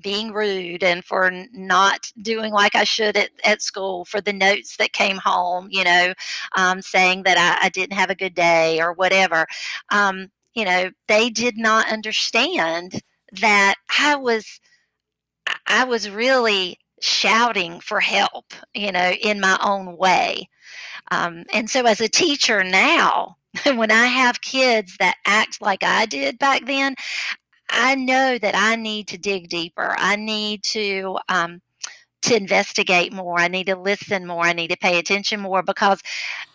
being 0.01 0.33
rude 0.33 0.83
and 0.83 1.03
for 1.05 1.31
not 1.53 2.11
doing 2.21 2.51
like 2.51 2.75
I 2.75 2.83
should 2.83 3.17
at, 3.17 3.29
at 3.45 3.61
school, 3.61 4.05
for 4.05 4.21
the 4.21 4.33
notes 4.33 4.77
that 4.77 4.93
came 4.93 5.17
home, 5.17 5.67
you 5.69 5.83
know, 5.83 6.13
um, 6.55 6.81
saying 6.81 7.23
that 7.23 7.37
I, 7.37 7.67
I, 7.67 7.69
didn't 7.69 7.93
have 7.93 8.09
a 8.09 8.15
good 8.15 8.33
day 8.33 8.81
or 8.81 8.93
whatever. 8.93 9.45
Um, 9.91 10.29
you 10.55 10.65
know, 10.65 10.89
they 11.07 11.29
did 11.29 11.57
not 11.57 11.91
understand 11.91 13.01
that 13.41 13.75
I 13.99 14.15
was. 14.15 14.59
I 15.67 15.83
was 15.83 16.09
really 16.09 16.79
shouting 17.03 17.79
for 17.79 17.99
help, 17.99 18.53
you 18.73 18.91
know, 18.91 19.11
in 19.21 19.39
my 19.39 19.57
own 19.61 19.97
way. 19.97 20.49
Um, 21.11 21.43
and 21.53 21.69
so, 21.69 21.85
as 21.85 22.01
a 22.01 22.07
teacher 22.07 22.63
now, 22.63 23.37
when 23.65 23.91
I 23.91 24.05
have 24.05 24.41
kids 24.41 24.95
that 24.99 25.17
act 25.25 25.61
like 25.61 25.83
I 25.83 26.05
did 26.05 26.39
back 26.39 26.65
then, 26.65 26.95
I 27.69 27.95
know 27.95 28.37
that 28.37 28.55
I 28.55 28.75
need 28.75 29.07
to 29.09 29.17
dig 29.17 29.49
deeper. 29.49 29.95
I 29.97 30.15
need 30.15 30.63
to 30.65 31.17
um, 31.29 31.61
to 32.23 32.37
investigate 32.37 33.11
more. 33.11 33.37
I 33.37 33.49
need 33.49 33.67
to 33.67 33.75
listen 33.75 34.25
more. 34.25 34.43
I 34.45 34.53
need 34.53 34.69
to 34.69 34.77
pay 34.77 34.97
attention 34.97 35.41
more 35.41 35.61
because 35.61 36.01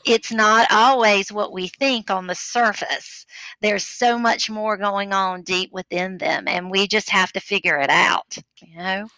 it's 0.06 0.32
not 0.32 0.66
always 0.70 1.30
what 1.30 1.52
we 1.52 1.68
think 1.68 2.10
on 2.10 2.26
the 2.26 2.34
surface. 2.34 3.26
There's 3.60 3.86
so 3.86 4.18
much 4.18 4.48
more 4.48 4.78
going 4.78 5.12
on 5.12 5.42
deep 5.42 5.70
within 5.72 6.16
them, 6.18 6.48
and 6.48 6.70
we 6.70 6.86
just 6.86 7.10
have 7.10 7.32
to 7.34 7.40
figure 7.40 7.78
it 7.78 7.90
out. 7.90 8.38
You 8.62 8.78
know. 8.78 9.08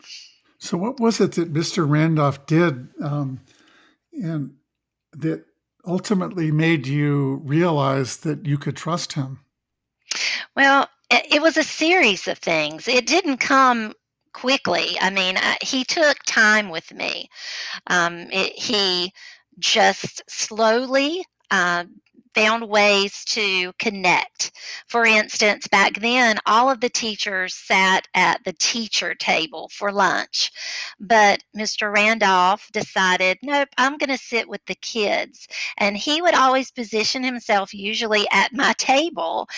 So, 0.61 0.77
what 0.77 1.01
was 1.01 1.21
it 1.21 1.33
that 1.33 1.53
Mr. 1.53 1.89
Randolph 1.89 2.45
did, 2.47 2.89
um, 3.03 3.41
and 4.13 4.55
that 5.13 5.45
ultimately 5.87 6.51
made 6.53 6.87
you 6.87 7.41
realize 7.45 8.19
that 8.19 8.47
you 8.47 8.59
could 8.59 8.77
trust 8.77 9.15
him? 9.15 9.41
Well, 10.55 10.87
it 11.11 11.41
was 11.41 11.57
a 11.57 11.65
series 11.65 12.29
of 12.29 12.39
things. 12.39 12.87
It 12.87 13.07
didn't 13.07 13.39
come 13.39 13.95
quickly. 14.33 14.97
I 15.01 15.11
mean, 15.11 15.37
I, 15.39 15.57
he 15.63 15.85
took 15.85 16.19
time 16.27 16.69
with 16.69 16.93
me. 16.93 17.29
Um, 17.87 18.29
it, 18.31 18.53
he 18.53 19.13
just 19.59 20.23
slowly 20.29 21.25
uh, 21.51 21.85
found 22.35 22.69
ways 22.69 23.25
to 23.25 23.73
connect. 23.79 24.53
For 24.89 25.05
instance, 25.05 25.67
back 25.69 25.95
then, 25.95 26.39
all 26.47 26.71
of 26.71 26.81
the 26.81 26.89
teachers 26.89 27.55
sat 27.55 28.07
at 28.15 28.43
the 28.45 28.53
teacher 28.55 29.15
table 29.15 29.69
for 29.73 29.93
lunch. 29.93 30.51
But 30.99 31.43
Mr. 31.57 31.93
Randolph 31.93 32.69
decided, 32.73 33.39
nope, 33.43 33.69
I'm 33.79 33.99
going 33.99 34.11
to 34.11 34.19
sit 34.19 34.49
with 34.49 34.65
the 34.67 34.75
kids. 34.77 35.49
And 35.79 35.97
he 35.97 36.23
would 36.23 36.35
always 36.35 36.71
position 36.71 37.23
himself, 37.23 37.75
usually 37.75 38.27
at 38.31 38.53
my 38.53 38.75
table, 38.75 39.49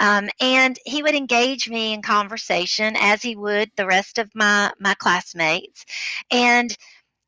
um, 0.00 0.28
and 0.40 0.78
he 0.84 1.02
would 1.02 1.14
engage 1.14 1.68
me 1.68 1.92
in 1.92 2.02
conversation 2.02 2.96
as 2.98 3.22
he 3.22 3.36
would 3.36 3.70
the 3.76 3.86
rest 3.86 4.18
of 4.18 4.30
my, 4.34 4.72
my 4.78 4.94
classmates. 4.94 5.84
And 6.30 6.76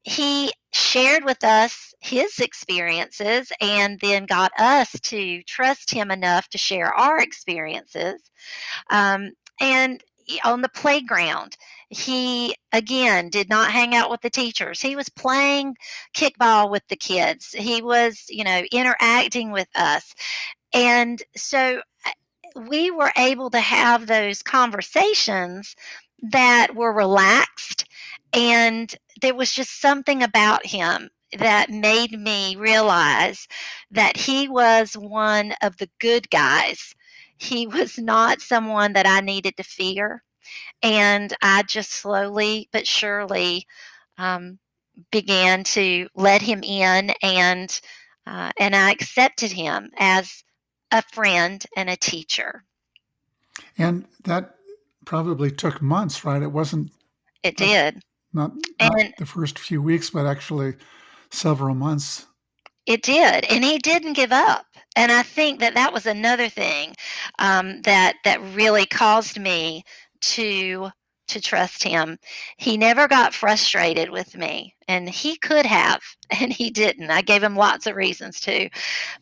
he 0.05 0.53
shared 0.73 1.25
with 1.25 1.43
us 1.45 1.95
his 2.01 2.39
experiences 2.39 3.51
and 3.61 3.99
then 4.01 4.27
got 4.27 4.53
us 4.59 4.91
to 5.01 5.43
trust 5.45 5.91
him 5.91 6.11
enough 6.11 6.47
to 6.51 6.59
share 6.59 6.93
our 6.93 7.19
experiences. 7.19 8.21
Um, 8.91 9.31
and 9.61 10.03
on 10.45 10.61
the 10.61 10.69
playground, 10.69 11.57
he 11.89 12.55
again 12.73 13.31
did 13.31 13.49
not 13.49 13.71
hang 13.71 13.95
out 13.95 14.11
with 14.11 14.21
the 14.21 14.31
teachers. 14.31 14.81
He 14.81 14.95
was 14.95 15.09
playing 15.09 15.75
kickball 16.15 16.71
with 16.71 16.87
the 16.89 16.97
kids. 16.97 17.53
He 17.57 17.81
was, 17.81 18.25
you 18.29 18.45
know, 18.45 18.63
interacting 18.73 19.53
with 19.53 19.69
us. 19.75 20.15
And 20.75 21.23
so 21.35 21.81
uh, 22.05 22.61
we 22.69 22.91
were 22.91 23.13
able 23.17 23.51
to 23.51 23.61
have 23.61 24.07
those 24.07 24.43
conversations 24.43 25.77
that 26.31 26.75
were 26.75 26.93
relaxed 26.93 27.87
and 28.35 28.95
there 29.21 29.35
was 29.35 29.53
just 29.53 29.81
something 29.81 30.23
about 30.23 30.67
him 30.67 31.11
that 31.39 31.71
made 31.71 32.13
me 32.13 32.57
realize 32.57 33.49
that 33.91 34.17
he 34.17 34.49
was 34.49 34.97
one 34.97 35.53
of 35.63 35.77
the 35.79 35.91
good 36.01 36.29
guys 36.31 36.95
he 37.37 37.67
was 37.67 37.99
not 37.99 38.41
someone 38.41 38.93
that 38.95 39.07
I 39.07 39.21
needed 39.21 39.57
to 39.57 39.63
fear. 39.63 40.23
And 40.83 41.35
I 41.43 41.63
just 41.63 41.91
slowly 41.91 42.69
but 42.73 42.87
surely 42.87 43.67
um, 44.19 44.59
began 45.11 45.65
to 45.65 46.09
let 46.15 46.43
him 46.43 46.63
in, 46.63 47.13
and 47.23 47.81
uh, 48.27 48.53
and 48.59 48.77
I 48.77 48.91
accepted 48.91 49.51
him 49.51 49.91
as 49.99 50.45
a 50.93 51.03
friend 51.13 51.65
and 51.77 51.91
a 51.91 51.97
teacher. 51.97 52.65
And 53.79 54.07
that 54.25 54.55
probably 55.05 55.51
took 55.51 55.83
months, 55.83 56.25
right? 56.25 56.43
It 56.43 56.53
wasn't. 56.53 56.93
It 57.43 57.57
did. 57.57 58.03
Not, 58.35 58.53
not 58.81 59.01
and, 59.01 59.15
the 59.17 59.27
first 59.27 59.59
few 59.59 59.81
weeks, 59.81 60.11
but 60.11 60.27
actually 60.27 60.75
several 61.31 61.75
months. 61.75 62.27
It 62.87 63.03
did, 63.03 63.45
and 63.45 63.65
he 63.65 63.79
didn't 63.79 64.13
give 64.13 64.33
up. 64.33 64.67
And 64.97 65.11
I 65.11 65.23
think 65.23 65.61
that 65.61 65.75
that 65.75 65.93
was 65.93 66.07
another 66.07 66.49
thing 66.49 66.95
um, 67.39 67.81
that 67.83 68.17
that 68.25 68.43
really 68.55 68.87
caused 68.87 69.41
me 69.41 69.85
to 70.21 70.91
to 71.27 71.41
trust 71.41 71.83
him. 71.83 72.19
He 72.59 72.77
never 72.77 73.09
got 73.09 73.33
frustrated 73.33 74.11
with 74.11 74.37
me, 74.37 74.75
and 74.89 75.09
he 75.09 75.37
could 75.37 75.65
have, 75.65 76.03
and 76.41 76.53
he 76.53 76.71
didn't. 76.71 77.11
I 77.11 77.23
gave 77.23 77.43
him 77.43 77.57
lots 77.57 77.87
of 77.87 77.97
reasons 77.97 78.41
to, 78.41 78.69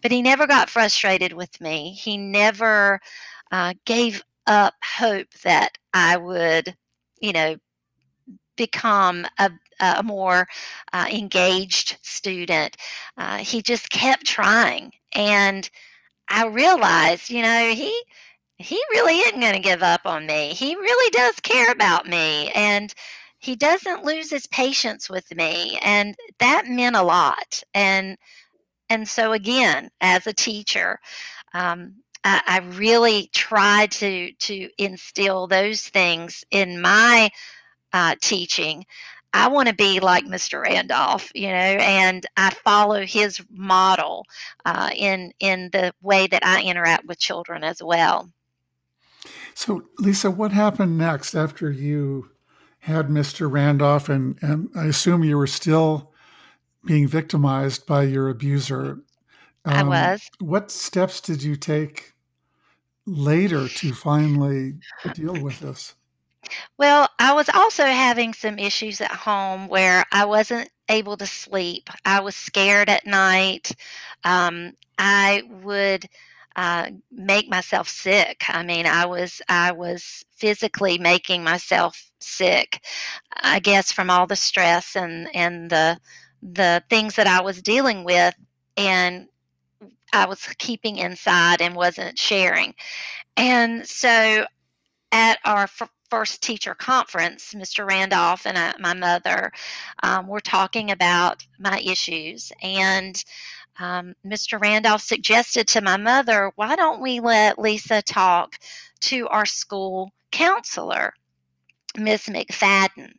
but 0.01 0.11
he 0.11 0.23
never 0.23 0.47
got 0.47 0.71
frustrated 0.71 1.33
with 1.33 1.61
me. 1.61 1.93
He 1.93 2.17
never 2.17 3.01
uh, 3.53 3.75
gave 3.87 4.23
up 4.47 4.75
hope 4.85 5.29
that 5.45 5.79
I 5.95 6.17
would, 6.17 6.75
you 7.21 7.33
know, 7.33 7.57
become 8.57 9.27
a, 9.39 9.51
a 9.81 10.03
more 10.03 10.47
uh, 10.93 11.07
engaged 11.11 11.99
student. 12.03 12.77
Uh, 13.17 13.39
he 13.39 13.63
just 13.63 13.91
kept 13.91 14.25
trying. 14.27 14.93
And 15.15 15.69
I 16.29 16.47
realized, 16.47 17.31
you 17.31 17.43
know, 17.43 17.73
he 17.75 18.03
he 18.57 18.81
really 18.93 19.19
isn't 19.19 19.41
going 19.41 19.55
to 19.55 19.59
give 19.59 19.83
up 19.83 20.03
on 20.07 20.27
me. 20.27 20.51
He 20.55 20.77
really 20.77 21.11
does 21.11 21.35
care 21.41 21.73
about 21.73 22.07
me 22.07 22.51
and 22.51 22.93
he 23.39 23.57
doesn't 23.57 24.05
lose 24.05 24.31
his 24.31 24.47
patience 24.47 25.11
with 25.11 25.35
me 25.35 25.79
and 25.83 26.15
that 26.39 26.67
meant 26.69 26.97
a 26.97 27.03
lot. 27.03 27.63
And 27.75 28.17
and 28.89 29.09
so 29.09 29.33
again, 29.33 29.91
as 30.01 30.27
a 30.27 30.33
teacher, 30.33 31.01
um, 31.55 31.95
I, 32.25 32.43
I 32.47 32.59
really 32.77 33.31
try 33.33 33.87
to 33.87 34.33
to 34.33 34.71
instill 34.79 35.47
those 35.47 35.83
things 35.89 36.45
in 36.51 36.81
my 36.81 37.31
uh, 37.93 38.17
teaching. 38.21 38.85
I 39.35 39.49
want 39.49 39.69
to 39.69 39.75
be 39.75 40.01
like 40.01 40.25
Mr. 40.27 40.63
Randolph, 40.63 41.31
you 41.35 41.49
know, 41.49 41.55
and 41.55 42.27
I 42.37 42.51
follow 42.51 43.05
his 43.05 43.41
model 43.51 44.27
uh, 44.67 44.91
in 44.95 45.33
in 45.41 45.71
the 45.73 45.95
way 46.03 46.27
that 46.27 46.45
I 46.45 46.63
interact 46.63 47.07
with 47.07 47.19
children 47.19 47.65
as 47.65 47.83
well. 47.83 48.31
So, 49.55 49.85
Lisa, 49.99 50.31
what 50.31 50.53
happened 50.53 50.99
next 50.99 51.35
after 51.35 51.71
you 51.71 52.31
had 52.81 53.09
Mr. 53.09 53.51
Randolph, 53.51 54.09
and 54.09 54.37
and 54.43 54.69
I 54.77 54.87
assume 54.87 55.25
you 55.25 55.39
were 55.39 55.47
still 55.47 56.13
being 56.85 57.07
victimized 57.07 57.87
by 57.87 58.03
your 58.03 58.29
abuser? 58.29 58.99
Um, 59.65 59.93
I 59.93 60.13
was. 60.13 60.31
What 60.41 60.71
steps 60.71 61.21
did 61.21 61.43
you 61.43 61.57
take 61.57 62.13
later 63.07 63.69
to 63.69 63.93
finally 63.93 64.75
deal 65.15 65.41
with 65.41 65.59
this? 65.61 65.95
Well, 66.79 67.09
I 67.19 67.33
was 67.35 67.49
also 67.49 67.85
having 67.85 68.35
some 68.35 68.59
issues 68.59 69.01
at 69.01 69.11
home 69.11 69.69
where 69.69 70.05
I 70.13 70.25
wasn't 70.25 70.71
able 70.89 71.17
to 71.19 71.27
sleep. 71.27 71.89
I 72.05 72.21
was 72.21 72.37
scared 72.37 72.89
at 72.89 73.07
night. 73.07 73.73
Um, 74.25 74.73
I 74.99 75.43
would 75.49 76.07
uh, 76.57 76.91
make 77.11 77.49
myself 77.49 77.89
sick. 77.89 78.43
I 78.49 78.63
mean, 78.63 78.87
I 78.87 79.07
was 79.07 79.41
I 79.49 79.73
was 79.73 80.25
physically 80.37 80.99
making 80.99 81.43
myself 81.45 82.11
sick. 82.21 82.85
I 83.43 83.59
guess 83.61 83.93
from 83.93 84.11
all 84.11 84.27
the 84.27 84.37
stress 84.37 84.97
and 84.97 85.29
and 85.35 85.71
the 85.71 85.99
the 86.43 86.83
things 86.91 87.17
that 87.17 87.27
I 87.27 87.41
was 87.41 87.63
dealing 87.63 88.05
with, 88.05 88.35
and 88.77 89.29
I 90.13 90.27
was 90.27 90.47
keeping 90.59 90.97
inside 90.99 91.61
and 91.63 91.75
wasn't 91.75 92.19
sharing. 92.19 92.75
And 93.37 93.87
so, 93.87 94.47
at 95.13 95.39
our 95.45 95.67
first 96.13 96.43
teacher 96.43 96.75
conference, 96.75 97.55
Mr. 97.55 97.89
Randolph 97.89 98.45
and 98.45 98.59
I, 98.59 98.75
my 98.79 98.93
mother 98.93 99.51
um, 100.03 100.27
were 100.27 100.43
talking 100.43 100.91
about 100.91 101.43
my 101.59 101.81
issues. 101.81 102.53
And 102.61 103.25
um, 103.81 104.15
Mr. 104.23 104.61
Randolph 104.61 105.01
suggested 105.01 105.69
to 105.69 105.81
my 105.81 105.97
mother, 105.97 106.53
why 106.55 106.77
don't 106.77 107.01
we 107.01 107.21
let 107.21 107.59
Lisa 107.59 108.03
talk 108.03 108.59
to 109.01 109.27
our 109.29 109.47
school 109.47 110.13
counselor, 110.31 111.15
Miss 111.97 112.29
McFadden? 112.29 113.15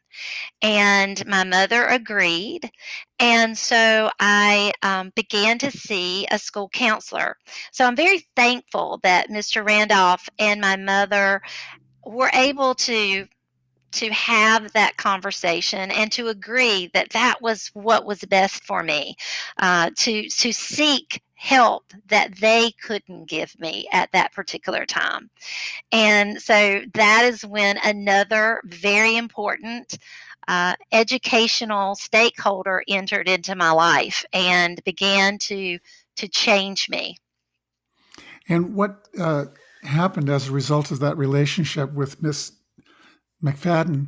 And 0.61 1.25
my 1.25 1.43
mother 1.45 1.87
agreed. 1.87 2.69
And 3.17 3.57
so 3.57 4.11
I 4.19 4.71
um, 4.83 5.11
began 5.15 5.57
to 5.57 5.71
see 5.71 6.27
a 6.29 6.37
school 6.37 6.69
counselor. 6.69 7.37
So 7.71 7.85
I'm 7.85 7.95
very 7.95 8.27
thankful 8.35 8.99
that 9.01 9.29
Mr. 9.29 9.65
Randolph 9.65 10.29
and 10.37 10.61
my 10.61 10.75
mother 10.75 11.41
were 12.05 12.31
able 12.33 12.75
to 12.75 13.27
to 13.93 14.09
have 14.11 14.73
that 14.73 14.97
conversation 14.97 15.91
and 15.91 16.11
to 16.11 16.29
agree 16.29 16.89
that 16.95 17.11
that 17.11 17.39
was 17.41 17.69
what 17.73 18.05
was 18.05 18.25
best 18.25 18.63
for 18.63 18.81
me 18.83 19.15
uh, 19.57 19.91
to 19.95 20.27
to 20.29 20.51
seek 20.51 21.21
help 21.35 21.83
that 22.07 22.33
they 22.39 22.71
couldn't 22.81 23.27
give 23.27 23.53
me 23.59 23.85
at 23.91 24.09
that 24.13 24.31
particular 24.31 24.85
time. 24.85 25.29
And 25.91 26.41
so 26.41 26.81
that 26.93 27.25
is 27.25 27.45
when 27.45 27.77
another 27.83 28.61
very 28.63 29.17
important 29.17 29.97
uh, 30.47 30.75
educational 30.91 31.95
stakeholder 31.95 32.83
entered 32.87 33.27
into 33.27 33.55
my 33.55 33.71
life 33.71 34.25
and 34.33 34.83
began 34.83 35.37
to 35.39 35.79
to 36.15 36.27
change 36.27 36.89
me. 36.89 37.17
And 38.47 38.75
what 38.75 39.07
uh, 39.19 39.45
happened 39.85 40.29
as 40.29 40.47
a 40.47 40.51
result 40.51 40.91
of 40.91 40.99
that 40.99 41.17
relationship 41.17 41.93
with 41.93 42.21
Miss 42.21 42.51
McFadden? 43.43 44.07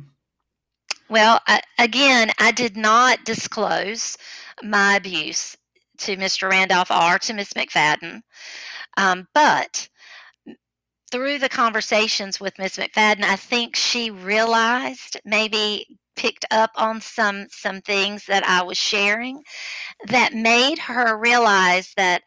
Well, 1.08 1.40
I, 1.46 1.60
again, 1.78 2.32
I 2.38 2.50
did 2.50 2.76
not 2.76 3.24
disclose 3.24 4.16
my 4.62 4.96
abuse 4.96 5.56
to 5.98 6.16
Mr. 6.16 6.50
Randolph 6.50 6.90
or 6.90 7.18
to 7.18 7.34
Miss 7.34 7.52
McFadden, 7.52 8.20
um, 8.96 9.28
but 9.34 9.88
through 11.12 11.38
the 11.38 11.48
conversations 11.48 12.40
with 12.40 12.58
Miss 12.58 12.76
McFadden, 12.76 13.22
I 13.22 13.36
think 13.36 13.76
she 13.76 14.10
realized, 14.10 15.20
maybe 15.24 15.98
picked 16.16 16.46
up 16.50 16.70
on 16.76 17.00
some 17.00 17.46
some 17.50 17.80
things 17.82 18.24
that 18.26 18.44
I 18.44 18.62
was 18.62 18.78
sharing, 18.78 19.42
that 20.08 20.34
made 20.34 20.78
her 20.78 21.16
realize 21.16 21.92
that 21.96 22.22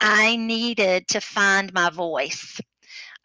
I 0.00 0.36
needed 0.36 1.08
to 1.08 1.20
find 1.20 1.72
my 1.72 1.90
voice. 1.90 2.60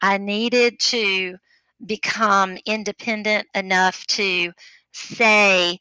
I 0.01 0.17
needed 0.17 0.79
to 0.79 1.37
become 1.85 2.57
independent 2.65 3.47
enough 3.55 4.05
to 4.07 4.53
say 4.93 5.79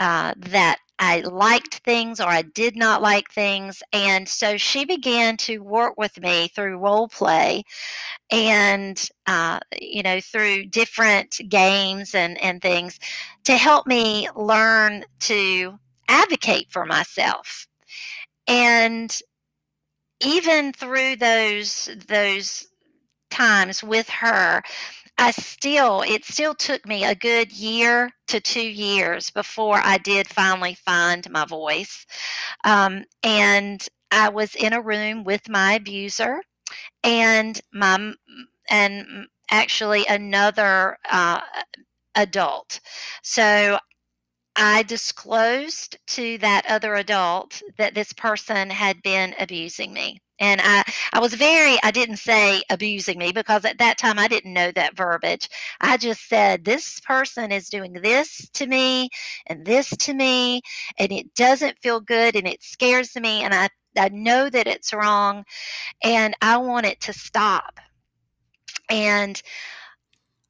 uh, 0.00 0.34
that 0.38 0.78
I 0.98 1.20
liked 1.20 1.76
things 1.84 2.20
or 2.20 2.28
I 2.28 2.42
did 2.42 2.76
not 2.76 3.02
like 3.02 3.30
things. 3.30 3.82
And 3.92 4.28
so 4.28 4.56
she 4.56 4.84
began 4.84 5.36
to 5.38 5.58
work 5.58 5.94
with 5.96 6.18
me 6.20 6.48
through 6.48 6.78
role 6.78 7.08
play 7.08 7.64
and, 8.30 9.10
uh, 9.26 9.60
you 9.80 10.02
know, 10.02 10.20
through 10.20 10.66
different 10.66 11.40
games 11.48 12.14
and, 12.14 12.40
and 12.42 12.60
things 12.60 12.98
to 13.44 13.56
help 13.56 13.86
me 13.86 14.28
learn 14.36 15.04
to 15.20 15.78
advocate 16.08 16.68
for 16.70 16.84
myself. 16.84 17.66
And 18.48 19.16
even 20.22 20.72
through 20.72 21.16
those 21.16 21.88
those 22.08 22.66
times 23.30 23.82
with 23.84 24.08
her 24.10 24.62
I 25.16 25.30
still 25.32 26.02
it 26.02 26.24
still 26.24 26.54
took 26.54 26.86
me 26.86 27.04
a 27.04 27.14
good 27.14 27.52
year 27.52 28.10
to 28.28 28.40
two 28.40 28.60
years 28.68 29.30
before 29.30 29.80
I 29.82 29.98
did 29.98 30.28
finally 30.28 30.74
find 30.74 31.28
my 31.30 31.44
voice. 31.44 32.06
Um, 32.64 33.04
and 33.22 33.86
I 34.10 34.30
was 34.30 34.54
in 34.56 34.72
a 34.72 34.82
room 34.82 35.24
with 35.24 35.48
my 35.48 35.74
abuser 35.74 36.40
and 37.04 37.60
my 37.72 38.12
and 38.70 39.26
actually 39.50 40.06
another 40.08 40.98
uh, 41.10 41.40
adult. 42.14 42.80
So 43.22 43.78
I 44.58 44.82
disclosed 44.82 45.96
to 46.08 46.36
that 46.38 46.66
other 46.68 46.96
adult 46.96 47.62
that 47.76 47.94
this 47.94 48.12
person 48.12 48.70
had 48.70 49.00
been 49.02 49.34
abusing 49.38 49.92
me. 49.92 50.20
And 50.40 50.60
I, 50.62 50.84
I 51.12 51.20
was 51.20 51.34
very, 51.34 51.78
I 51.82 51.92
didn't 51.92 52.16
say 52.16 52.62
abusing 52.68 53.18
me 53.18 53.30
because 53.32 53.64
at 53.64 53.78
that 53.78 53.98
time 53.98 54.18
I 54.18 54.26
didn't 54.26 54.52
know 54.52 54.72
that 54.72 54.96
verbiage. 54.96 55.48
I 55.80 55.96
just 55.96 56.28
said, 56.28 56.64
this 56.64 56.98
person 57.00 57.52
is 57.52 57.68
doing 57.70 57.92
this 57.92 58.48
to 58.54 58.66
me 58.66 59.10
and 59.46 59.64
this 59.64 59.90
to 59.90 60.14
me, 60.14 60.62
and 60.98 61.12
it 61.12 61.34
doesn't 61.34 61.78
feel 61.78 62.00
good 62.00 62.34
and 62.34 62.46
it 62.46 62.62
scares 62.62 63.14
me. 63.16 63.42
And 63.42 63.54
I, 63.54 63.68
I 63.96 64.08
know 64.10 64.50
that 64.50 64.66
it's 64.66 64.92
wrong 64.92 65.44
and 66.02 66.34
I 66.42 66.58
want 66.58 66.86
it 66.86 67.00
to 67.02 67.12
stop. 67.12 67.78
And, 68.90 69.40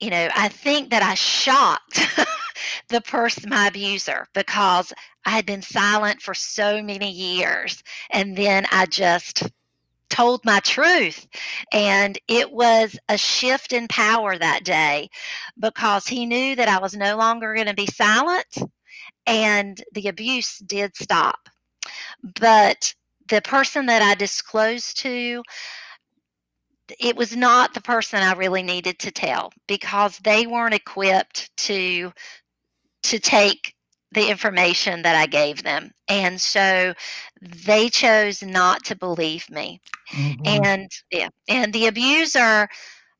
you 0.01 0.11
know, 0.11 0.29
I 0.35 0.49
think 0.49 0.90
that 0.90 1.03
I 1.03 1.14
shocked 1.14 2.01
the 2.88 3.01
person, 3.01 3.51
my 3.51 3.68
abuser, 3.68 4.27
because 4.35 4.92
I 5.25 5.31
had 5.31 5.47
been 5.47 5.62
silent 5.62 6.23
for 6.23 6.35
so 6.35 6.83
many 6.83 7.11
years. 7.11 7.83
And 8.11 8.37
then 8.37 8.66
I 8.73 8.87
just 8.87 9.42
told 10.11 10.44
my 10.44 10.61
truth. 10.61 11.27
And 11.73 12.18
it 12.29 12.51
was 12.51 12.99
a 13.09 13.18
shift 13.18 13.73
in 13.73 13.88
power 13.88 14.37
that 14.37 14.64
day 14.64 15.09
because 15.59 16.07
he 16.07 16.27
knew 16.27 16.57
that 16.57 16.68
I 16.68 16.79
was 16.79 16.97
no 16.97 17.16
longer 17.16 17.55
going 17.55 17.66
to 17.66 17.75
be 17.75 17.87
silent 17.87 18.47
and 19.27 19.83
the 19.92 20.09
abuse 20.09 20.59
did 20.59 20.97
stop. 20.97 21.49
But 22.40 22.94
the 23.29 23.42
person 23.42 23.87
that 23.87 24.03
I 24.03 24.14
disclosed 24.14 25.01
to, 25.03 25.42
it 26.99 27.16
was 27.16 27.37
not 27.37 27.75
the 27.75 27.83
person 27.83 28.23
I 28.23 28.33
really 28.33 28.62
needed 28.62 28.99
to 29.01 29.11
tell 29.11 29.53
because 29.66 30.18
they 30.18 30.47
weren't 30.47 30.75
equipped 30.75 31.55
to 31.59 32.12
to 33.05 33.19
take 33.19 33.75
the 34.13 34.31
information 34.31 35.03
that 35.03 35.17
I 35.17 35.27
gave 35.27 35.63
them. 35.63 35.91
And 36.09 36.41
so 36.41 36.95
they 37.43 37.91
chose 37.91 38.43
not 38.43 38.85
to 38.85 38.97
believe 38.97 39.49
me. 39.51 39.81
Mm-hmm. 40.13 40.65
And 40.65 40.91
yeah, 41.11 41.29
and 41.49 41.73
the 41.73 41.87
abuser 41.87 42.69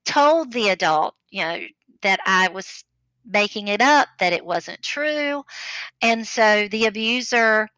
told 0.05 0.53
the 0.53 0.71
adult, 0.71 1.15
you 1.31 1.43
know, 1.43 1.61
that 2.03 2.21
I 2.25 2.49
was 2.49 2.85
making 3.27 3.69
it 3.69 3.83
up, 3.83 4.09
that 4.19 4.33
it 4.33 4.45
wasn't 4.45 4.83
true. 4.83 5.45
And 6.01 6.27
so 6.27 6.69
the 6.69 6.87
abuser 6.87 7.69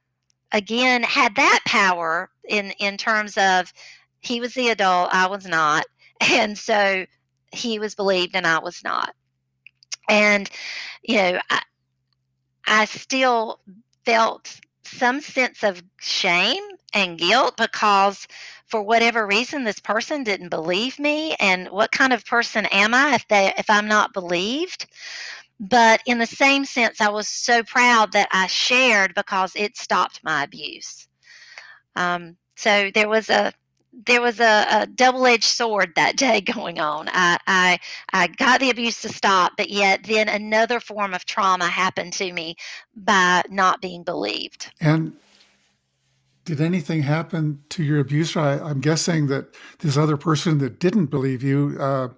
again 0.53 1.03
had 1.03 1.35
that 1.37 1.61
power 1.67 2.31
in 2.49 2.71
in 2.79 2.97
terms 2.97 3.37
of 3.37 3.73
he 4.21 4.41
was 4.41 4.55
the 4.55 4.69
adult, 4.69 5.11
I 5.13 5.27
was 5.27 5.47
not. 5.47 5.85
And 6.33 6.59
so 6.59 7.07
he 7.51 7.79
was 7.79 7.95
believed 7.95 8.37
and 8.37 8.47
I 8.47 8.59
was 8.59 8.85
not. 8.85 9.15
And 10.11 10.51
you 11.03 11.17
know, 11.17 11.41
I, 11.49 11.63
I 12.67 12.85
still 12.85 13.61
felt 14.05 14.61
some 14.83 15.21
sense 15.21 15.63
of 15.63 15.83
shame 15.99 16.63
and 16.93 17.19
guilt 17.19 17.57
because 17.57 18.27
for 18.67 18.83
whatever 18.83 19.27
reason 19.27 19.65
this 19.65 19.79
person 19.79 20.25
didn't 20.25 20.49
believe 20.49 20.99
me 20.99 21.35
and 21.39 21.69
what 21.69 21.93
kind 21.93 22.13
of 22.13 22.25
person 22.27 22.67
am 22.67 22.95
I 22.95 23.15
if 23.15 23.29
they 23.29 23.53
if 23.57 23.71
I'm 23.71 23.87
not 23.87 24.13
believed 24.13 24.87
but 25.61 26.01
in 26.07 26.19
the 26.19 26.27
same 26.27 26.65
sense, 26.65 27.03
I 27.03 27.11
was 27.11 27.29
so 27.29 27.63
proud 27.63 28.13
that 28.13 28.29
I 28.33 28.47
shared 28.47 29.15
because 29.15 29.53
it 29.55 29.77
stopped 29.77 30.25
my 30.25 30.43
abuse. 30.43 31.07
Um, 31.95 32.39
so 32.57 32.91
there 32.95 33.11
was 33.11 33.29
a 33.29 33.53
there 33.93 34.23
was 34.23 34.41
a, 34.41 34.67
a 34.71 34.87
double-edged 34.87 35.45
sword 35.45 35.93
that 35.97 36.17
day 36.17 36.41
going 36.55 36.81
on. 36.81 37.09
I, 37.09 37.39
I 37.47 37.79
I 38.13 38.27
got 38.29 38.61
the 38.61 38.71
abuse 38.71 39.03
to 39.03 39.09
stop, 39.09 39.53
but 39.57 39.71
yet 39.71 40.05
then 40.05 40.29
another 40.29 40.81
form 40.81 41.15
of 41.15 41.25
trauma 41.25 41.67
happened 41.67 42.13
to 42.15 42.33
me 42.33 42.57
by 42.95 43.43
not 43.51 43.81
being 43.81 44.03
believed. 44.03 44.73
And 44.81 45.13
did 46.45 46.61
anything 46.61 47.03
happen 47.03 47.63
to 47.71 47.83
your 47.83 48.01
abuser? 48.01 48.41
I, 48.41 48.71
am 48.71 48.81
guessing 48.81 49.27
that 49.29 49.55
this 49.81 49.97
other 49.97 50.17
person 50.17 50.59
that 50.59 50.81
didn't 50.81 51.07
believe 51.07 51.43
you 51.43 51.77
uh, 51.79 52.09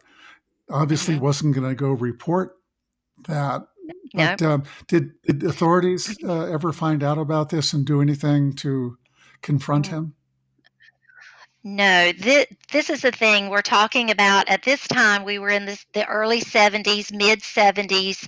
obviously 0.70 1.14
mm-hmm. 1.14 1.24
wasn't 1.24 1.54
going 1.54 1.68
to 1.68 1.74
go 1.74 1.92
report 1.92 2.56
that. 3.28 3.66
But 4.14 4.40
no. 4.40 4.52
um, 4.52 4.62
did, 4.88 5.10
did 5.22 5.42
authorities 5.42 6.16
uh, 6.22 6.44
ever 6.44 6.72
find 6.72 7.02
out 7.02 7.18
about 7.18 7.48
this 7.50 7.72
and 7.72 7.84
do 7.84 8.00
anything 8.00 8.52
to 8.56 8.96
confront 9.42 9.88
him? 9.88 10.14
No, 11.64 12.10
this, 12.12 12.46
this 12.72 12.90
is 12.90 13.02
the 13.02 13.12
thing 13.12 13.48
we're 13.48 13.62
talking 13.62 14.10
about. 14.10 14.48
At 14.48 14.64
this 14.64 14.86
time, 14.88 15.24
we 15.24 15.38
were 15.38 15.48
in 15.50 15.64
this, 15.64 15.86
the 15.92 16.06
early 16.06 16.40
70s, 16.40 17.12
mid 17.12 17.40
70s, 17.40 18.26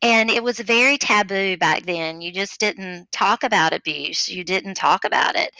and 0.00 0.30
it 0.30 0.42
was 0.42 0.58
very 0.60 0.96
taboo 0.96 1.58
back 1.58 1.84
then. 1.84 2.22
You 2.22 2.32
just 2.32 2.58
didn't 2.58 3.12
talk 3.12 3.44
about 3.44 3.74
abuse, 3.74 4.28
you 4.30 4.44
didn't 4.44 4.76
talk 4.76 5.04
about 5.04 5.36
it. 5.36 5.52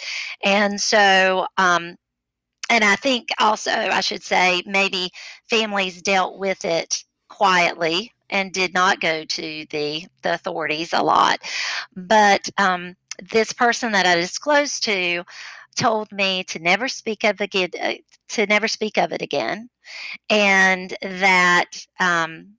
And 0.42 0.80
so, 0.80 1.46
um, 1.58 1.96
and 2.70 2.84
I 2.84 2.96
think 2.96 3.28
also, 3.38 3.70
I 3.70 4.00
should 4.00 4.22
say, 4.22 4.62
maybe 4.66 5.10
families 5.50 6.02
dealt 6.02 6.38
with 6.38 6.64
it 6.64 7.04
quietly 7.28 8.12
and 8.30 8.52
did 8.52 8.72
not 8.72 9.00
go 9.00 9.24
to 9.24 9.66
the, 9.70 10.06
the 10.22 10.34
authorities 10.34 10.92
a 10.94 11.02
lot. 11.02 11.40
But 11.96 12.48
um, 12.58 12.96
this 13.30 13.52
person 13.52 13.92
that 13.92 14.06
I 14.06 14.16
disclosed 14.16 14.84
to 14.84 15.24
told 15.76 16.10
me 16.12 16.44
to 16.44 16.58
never 16.58 16.88
speak 16.88 17.24
of 17.24 17.40
again, 17.40 17.70
uh, 17.80 17.94
to 18.30 18.46
never 18.46 18.68
speak 18.68 18.98
of 18.98 19.12
it 19.12 19.22
again, 19.22 19.68
and 20.28 20.96
that 21.02 21.70
um, 21.98 22.54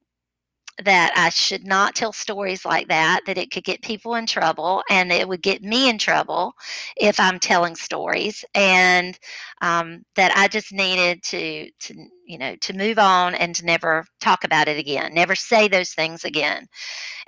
that 0.85 1.13
I 1.15 1.29
should 1.29 1.65
not 1.65 1.95
tell 1.95 2.13
stories 2.13 2.65
like 2.65 2.87
that, 2.89 3.21
that 3.25 3.37
it 3.37 3.51
could 3.51 3.63
get 3.63 3.81
people 3.81 4.15
in 4.15 4.25
trouble 4.25 4.83
and 4.89 5.11
it 5.11 5.27
would 5.27 5.41
get 5.41 5.61
me 5.63 5.89
in 5.89 5.97
trouble 5.97 6.53
if 6.97 7.19
I'm 7.19 7.39
telling 7.39 7.75
stories, 7.75 8.43
and 8.55 9.17
um, 9.61 10.03
that 10.15 10.31
I 10.35 10.47
just 10.47 10.73
needed 10.73 11.23
to, 11.23 11.69
to, 11.71 11.95
you 12.25 12.37
know, 12.37 12.55
to 12.57 12.73
move 12.77 12.99
on 12.99 13.35
and 13.35 13.55
to 13.55 13.65
never 13.65 14.05
talk 14.19 14.43
about 14.43 14.67
it 14.67 14.77
again, 14.79 15.13
never 15.13 15.35
say 15.35 15.67
those 15.67 15.91
things 15.91 16.25
again. 16.25 16.67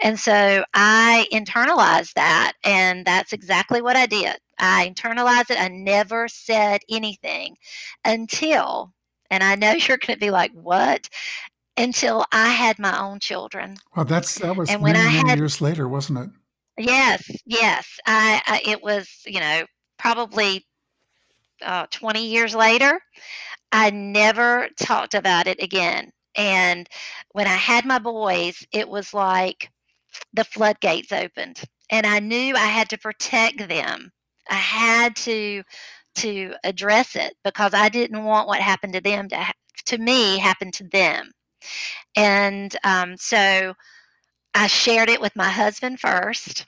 And 0.01 0.19
so 0.19 0.63
I 0.73 1.27
internalized 1.31 2.13
that, 2.15 2.53
and 2.63 3.05
that's 3.05 3.33
exactly 3.33 3.81
what 3.81 3.95
I 3.95 4.05
did. 4.05 4.37
I 4.59 4.91
internalized 4.93 5.51
it. 5.51 5.59
I 5.59 5.69
never 5.69 6.27
said 6.27 6.81
anything 6.89 7.55
until 8.05 8.93
and 9.31 9.43
I 9.43 9.55
know 9.55 9.71
you're 9.73 9.97
going 9.97 10.17
to 10.17 10.25
be 10.25 10.31
like, 10.31 10.51
what? 10.53 11.09
Until 11.77 12.25
I 12.31 12.49
had 12.49 12.79
my 12.79 12.99
own 12.99 13.19
children. 13.19 13.77
Well, 13.95 14.05
that's 14.05 14.39
that 14.39 14.55
was 14.55 14.69
and 14.69 14.81
many, 14.81 14.99
when 14.99 15.07
I 15.07 15.11
many 15.11 15.29
had, 15.29 15.37
years 15.37 15.61
later, 15.61 15.87
wasn't 15.87 16.19
it? 16.19 16.29
Yes, 16.77 17.29
yes. 17.45 17.99
I, 18.05 18.41
I 18.45 18.61
it 18.69 18.81
was 18.83 19.09
you 19.25 19.39
know 19.39 19.65
probably 19.97 20.65
uh, 21.61 21.87
20 21.91 22.25
years 22.25 22.55
later. 22.55 22.99
I 23.71 23.89
never 23.89 24.69
talked 24.79 25.13
about 25.13 25.47
it 25.47 25.61
again. 25.61 26.11
And 26.35 26.87
when 27.31 27.47
I 27.47 27.55
had 27.55 27.85
my 27.85 27.99
boys, 27.99 28.65
it 28.71 28.87
was 28.87 29.13
like 29.13 29.71
the 30.33 30.43
floodgates 30.43 31.11
opened, 31.11 31.61
and 31.89 32.05
I 32.05 32.19
knew 32.19 32.55
I 32.55 32.65
had 32.65 32.89
to 32.89 32.97
protect 32.97 33.67
them. 33.67 34.11
I 34.49 34.55
had 34.55 35.15
to 35.17 35.63
to 36.15 36.53
address 36.63 37.15
it 37.15 37.35
because 37.43 37.73
I 37.73 37.89
didn't 37.89 38.23
want 38.23 38.47
what 38.47 38.61
happened 38.61 38.93
to 38.93 39.01
them 39.01 39.29
to 39.29 39.45
to 39.85 39.97
me 39.97 40.37
happen 40.37 40.71
to 40.71 40.83
them. 40.85 41.31
And 42.15 42.75
um, 42.83 43.17
so 43.17 43.73
I 44.53 44.67
shared 44.67 45.09
it 45.09 45.21
with 45.21 45.35
my 45.35 45.49
husband 45.49 45.99
first. 45.99 46.65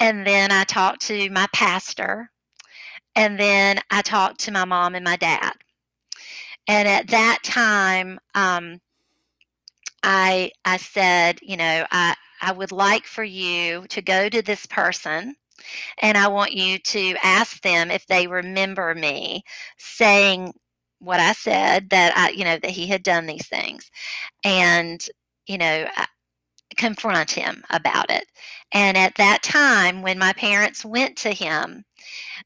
And 0.00 0.26
then 0.26 0.52
I 0.52 0.64
talked 0.64 1.02
to 1.08 1.30
my 1.30 1.46
pastor. 1.52 2.30
And 3.14 3.38
then 3.38 3.80
I 3.90 4.02
talked 4.02 4.40
to 4.40 4.52
my 4.52 4.64
mom 4.64 4.94
and 4.94 5.04
my 5.04 5.16
dad. 5.16 5.52
And 6.68 6.88
at 6.88 7.08
that 7.08 7.38
time, 7.42 8.18
um, 8.34 8.80
I 10.02 10.52
I 10.64 10.76
said, 10.78 11.38
you 11.42 11.56
know, 11.56 11.86
I 11.90 12.14
I 12.40 12.52
would 12.52 12.72
like 12.72 13.06
for 13.06 13.24
you 13.24 13.86
to 13.88 14.02
go 14.02 14.28
to 14.28 14.42
this 14.42 14.66
person 14.66 15.34
and 16.02 16.18
I 16.18 16.28
want 16.28 16.52
you 16.52 16.78
to 16.78 17.16
ask 17.22 17.60
them 17.62 17.90
if 17.90 18.06
they 18.06 18.26
remember 18.26 18.94
me 18.94 19.42
saying 19.78 20.52
what 21.00 21.20
I 21.20 21.32
said 21.32 21.90
that 21.90 22.16
I, 22.16 22.30
you 22.30 22.44
know, 22.44 22.58
that 22.58 22.70
he 22.70 22.86
had 22.86 23.02
done 23.02 23.26
these 23.26 23.46
things, 23.48 23.90
and 24.44 25.04
you 25.46 25.58
know, 25.58 25.88
confront 26.76 27.30
him 27.30 27.62
about 27.70 28.10
it. 28.10 28.26
And 28.72 28.96
at 28.96 29.14
that 29.16 29.42
time, 29.42 30.02
when 30.02 30.18
my 30.18 30.32
parents 30.34 30.84
went 30.84 31.16
to 31.18 31.32
him, 31.32 31.84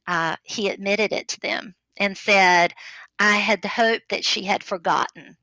uh, 0.08 0.36
he 0.44 0.68
admitted 0.68 1.12
it 1.12 1.28
to 1.28 1.40
them 1.40 1.74
and 1.98 2.16
said, 2.16 2.74
"I 3.18 3.36
had 3.36 3.64
hoped 3.64 4.10
that 4.10 4.24
she 4.24 4.44
had 4.44 4.64
forgotten. 4.64 5.36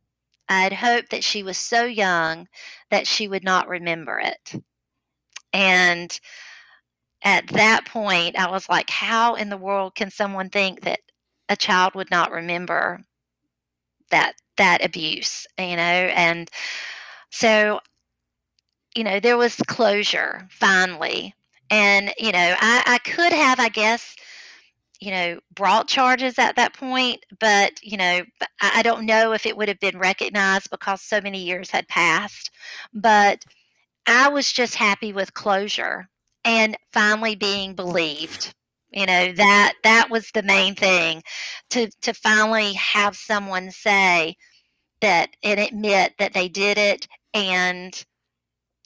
I 0.50 0.62
had 0.64 0.74
hoped 0.74 1.12
that 1.12 1.24
she 1.24 1.44
was 1.44 1.58
so 1.58 1.86
young 1.86 2.48
that 2.92 3.08
she 3.08 3.28
would 3.28 3.44
not 3.46 3.68
remember 3.70 4.20
it." 4.20 4.56
And 5.54 6.20
at 7.24 7.48
that 7.48 7.86
point, 7.86 8.38
I 8.38 8.50
was 8.50 8.70
like, 8.70 8.90
how 8.90 9.36
in 9.36 9.50
the 9.50 9.58
world 9.58 9.96
can 9.96 10.12
someone 10.12 10.50
think 10.50 10.82
that 10.82 11.00
a 11.50 11.56
child 11.56 11.96
would 11.96 12.12
not 12.12 12.32
remember 12.32 13.02
that 14.10 14.34
that 14.58 14.84
abuse 14.84 15.46
you 15.60 15.76
know? 15.76 15.82
And 15.82 16.50
so 17.32 17.80
you 18.96 19.04
know 19.04 19.20
there 19.20 19.38
was 19.38 19.56
closure 19.68 20.48
finally. 20.52 21.34
And 21.70 22.14
you 22.18 22.32
know 22.32 22.56
i, 22.60 22.84
I 22.86 22.98
could 23.00 23.34
have 23.34 23.60
i 23.60 23.68
guess 23.70 24.16
you 25.02 25.12
know 25.12 25.40
brought 25.54 25.88
charges 25.88 26.40
at 26.40 26.56
that 26.56 26.74
point 26.74 27.24
but 27.40 27.74
you 27.84 27.98
know 27.98 28.22
i 28.62 28.82
don't 28.84 29.06
know 29.06 29.34
if 29.34 29.46
it 29.46 29.56
would 29.58 29.68
have 29.68 29.80
been 29.80 29.98
recognized 30.00 30.70
because 30.72 31.02
so 31.02 31.22
many 31.22 31.44
years 31.44 31.70
had 31.70 31.88
passed. 31.88 32.52
But 32.94 33.44
i 34.08 34.30
was 34.30 34.52
just 34.52 34.76
happy 34.76 35.14
with 35.14 35.34
closure 35.34 36.08
and 36.46 36.78
finally 36.94 37.36
being 37.36 37.76
believed 37.76 38.54
you 38.92 39.06
know 39.06 39.32
that 39.34 39.74
that 39.84 40.10
was 40.10 40.32
the 40.32 40.44
main 40.44 40.76
thing 40.76 41.22
to 41.70 41.90
to 42.02 42.14
finally 42.14 42.74
have 42.74 43.16
someone 43.16 43.72
say 43.72 44.36
that 45.02 45.30
and 45.44 45.60
admit 45.60 46.14
that 46.20 46.34
they 46.34 46.48
did 46.48 46.78
it 46.78 47.08
and 47.34 48.06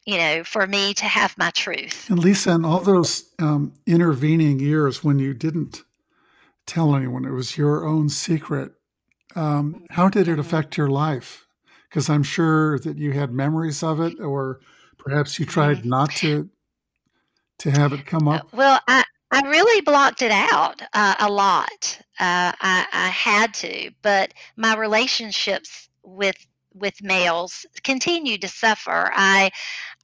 you 0.05 0.17
know 0.17 0.43
for 0.43 0.65
me 0.67 0.93
to 0.93 1.05
have 1.05 1.37
my 1.37 1.49
truth 1.51 2.09
and 2.09 2.19
lisa 2.19 2.51
in 2.51 2.65
all 2.65 2.79
those 2.79 3.31
um, 3.39 3.73
intervening 3.85 4.59
years 4.59 5.03
when 5.03 5.19
you 5.19 5.33
didn't 5.33 5.83
tell 6.65 6.95
anyone 6.95 7.25
it 7.25 7.31
was 7.31 7.57
your 7.57 7.85
own 7.85 8.09
secret 8.09 8.71
um, 9.35 9.85
how 9.91 10.09
did 10.09 10.27
it 10.27 10.31
mm-hmm. 10.31 10.39
affect 10.41 10.77
your 10.77 10.89
life 10.89 11.45
because 11.89 12.09
i'm 12.09 12.23
sure 12.23 12.79
that 12.79 12.97
you 12.97 13.11
had 13.11 13.31
memories 13.31 13.83
of 13.83 13.99
it 13.99 14.19
or 14.19 14.59
perhaps 14.97 15.39
you 15.39 15.45
tried 15.45 15.77
mm-hmm. 15.77 15.89
not 15.89 16.11
to 16.11 16.49
to 17.59 17.69
have 17.69 17.93
it 17.93 18.05
come 18.05 18.27
up 18.27 18.51
well 18.53 18.79
i 18.87 19.03
I 19.31 19.41
really 19.41 19.81
blocked 19.81 20.21
it 20.21 20.31
out 20.31 20.81
uh, 20.93 21.15
a 21.19 21.31
lot. 21.31 21.99
Uh, 22.19 22.51
I, 22.59 22.85
I 22.91 23.07
had 23.07 23.53
to, 23.55 23.91
but 24.01 24.33
my 24.57 24.75
relationships 24.75 25.89
with 26.03 26.35
with 26.73 27.01
males 27.03 27.65
continued 27.83 28.41
to 28.41 28.47
suffer. 28.47 29.11
I 29.13 29.51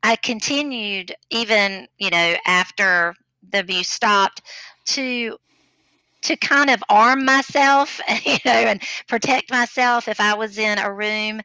I 0.04 0.16
continued 0.18 1.16
even 1.30 1.88
you 1.98 2.10
know 2.10 2.36
after 2.46 3.16
the 3.50 3.60
abuse 3.60 3.90
stopped 3.90 4.42
to 4.88 5.38
to 6.24 6.36
kind 6.38 6.70
of 6.70 6.84
arm 6.90 7.26
myself, 7.26 8.02
you 8.26 8.38
know, 8.46 8.52
and 8.52 8.82
protect 9.08 9.52
myself 9.52 10.08
if 10.08 10.20
I 10.20 10.34
was 10.34 10.58
in 10.58 10.78
a 10.80 10.92
room 10.94 11.42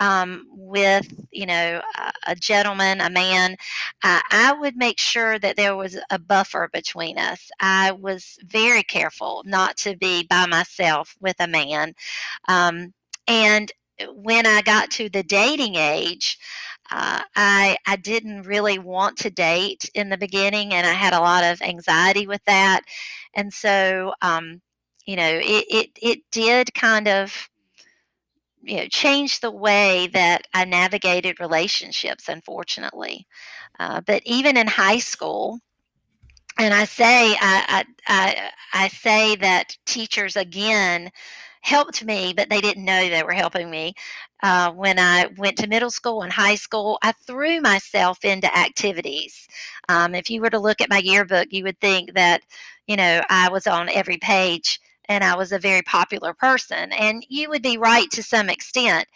um, 0.00 0.46
with, 0.50 1.06
you 1.30 1.46
know, 1.46 1.82
a, 2.26 2.34
gentleman, 2.34 3.00
a 3.02 3.10
man, 3.10 3.56
uh, 4.02 4.20
I 4.30 4.54
would 4.58 4.76
make 4.76 4.98
sure 4.98 5.38
that 5.38 5.56
there 5.56 5.76
was 5.76 5.98
a 6.10 6.18
buffer 6.18 6.70
between 6.72 7.18
us. 7.18 7.50
I 7.60 7.92
was 7.92 8.38
very 8.44 8.82
careful 8.82 9.42
not 9.46 9.76
to 9.78 9.96
be 9.96 10.26
by 10.28 10.46
myself 10.46 11.16
with 11.20 11.36
a 11.40 11.48
man. 11.48 11.94
Um, 12.48 12.94
and 13.28 13.70
when 14.14 14.46
I 14.46 14.62
got 14.62 14.90
to 14.92 15.10
the 15.10 15.22
dating 15.22 15.76
age, 15.76 16.38
uh, 16.90 17.22
I 17.36 17.76
I 17.86 17.96
didn't 17.96 18.42
really 18.44 18.78
want 18.78 19.18
to 19.18 19.30
date 19.30 19.90
in 19.94 20.08
the 20.08 20.18
beginning, 20.18 20.74
and 20.74 20.86
I 20.86 20.92
had 20.94 21.12
a 21.12 21.20
lot 21.20 21.44
of 21.44 21.62
anxiety 21.62 22.26
with 22.26 22.44
that, 22.46 22.82
and 23.34 23.52
so 23.52 24.14
um, 24.22 24.62
you 25.06 25.16
know 25.16 25.40
it, 25.42 25.66
it 25.70 25.90
it 26.02 26.20
did 26.32 26.74
kind 26.74 27.08
of 27.08 27.49
you 28.62 28.76
know 28.76 28.86
change 28.88 29.40
the 29.40 29.50
way 29.50 30.08
that 30.12 30.46
I 30.54 30.64
navigated 30.64 31.40
relationships. 31.40 32.28
Unfortunately, 32.28 33.26
uh, 33.78 34.00
but 34.02 34.22
even 34.26 34.56
in 34.56 34.66
high 34.66 34.98
school, 34.98 35.60
and 36.58 36.74
I 36.74 36.84
say 36.84 37.36
I, 37.40 37.84
I 38.06 38.50
I 38.72 38.88
say 38.88 39.36
that 39.36 39.76
teachers 39.86 40.36
again 40.36 41.10
helped 41.62 42.04
me, 42.04 42.32
but 42.34 42.48
they 42.48 42.60
didn't 42.60 42.84
know 42.84 43.08
they 43.08 43.22
were 43.22 43.32
helping 43.32 43.70
me. 43.70 43.94
Uh, 44.42 44.70
when 44.72 44.98
I 44.98 45.28
went 45.36 45.58
to 45.58 45.66
middle 45.68 45.90
school 45.90 46.22
and 46.22 46.32
high 46.32 46.54
school, 46.54 46.98
I 47.02 47.12
threw 47.12 47.60
myself 47.60 48.24
into 48.24 48.56
activities. 48.56 49.46
Um, 49.88 50.14
if 50.14 50.30
you 50.30 50.40
were 50.40 50.50
to 50.50 50.58
look 50.58 50.80
at 50.80 50.88
my 50.90 50.98
yearbook, 50.98 51.48
you 51.50 51.64
would 51.64 51.78
think 51.80 52.14
that, 52.14 52.42
you 52.86 52.96
know, 52.96 53.22
I 53.28 53.50
was 53.50 53.66
on 53.66 53.90
every 53.90 54.16
page 54.16 54.80
and 55.10 55.24
I 55.24 55.36
was 55.36 55.52
a 55.52 55.60
very 55.60 55.82
popular 55.82 56.34
person. 56.34 56.92
And 56.92 57.26
you 57.28 57.50
would 57.50 57.62
be 57.64 57.78
right 57.78 58.10
to 58.12 58.24
some 58.24 58.50
extent. 58.50 59.08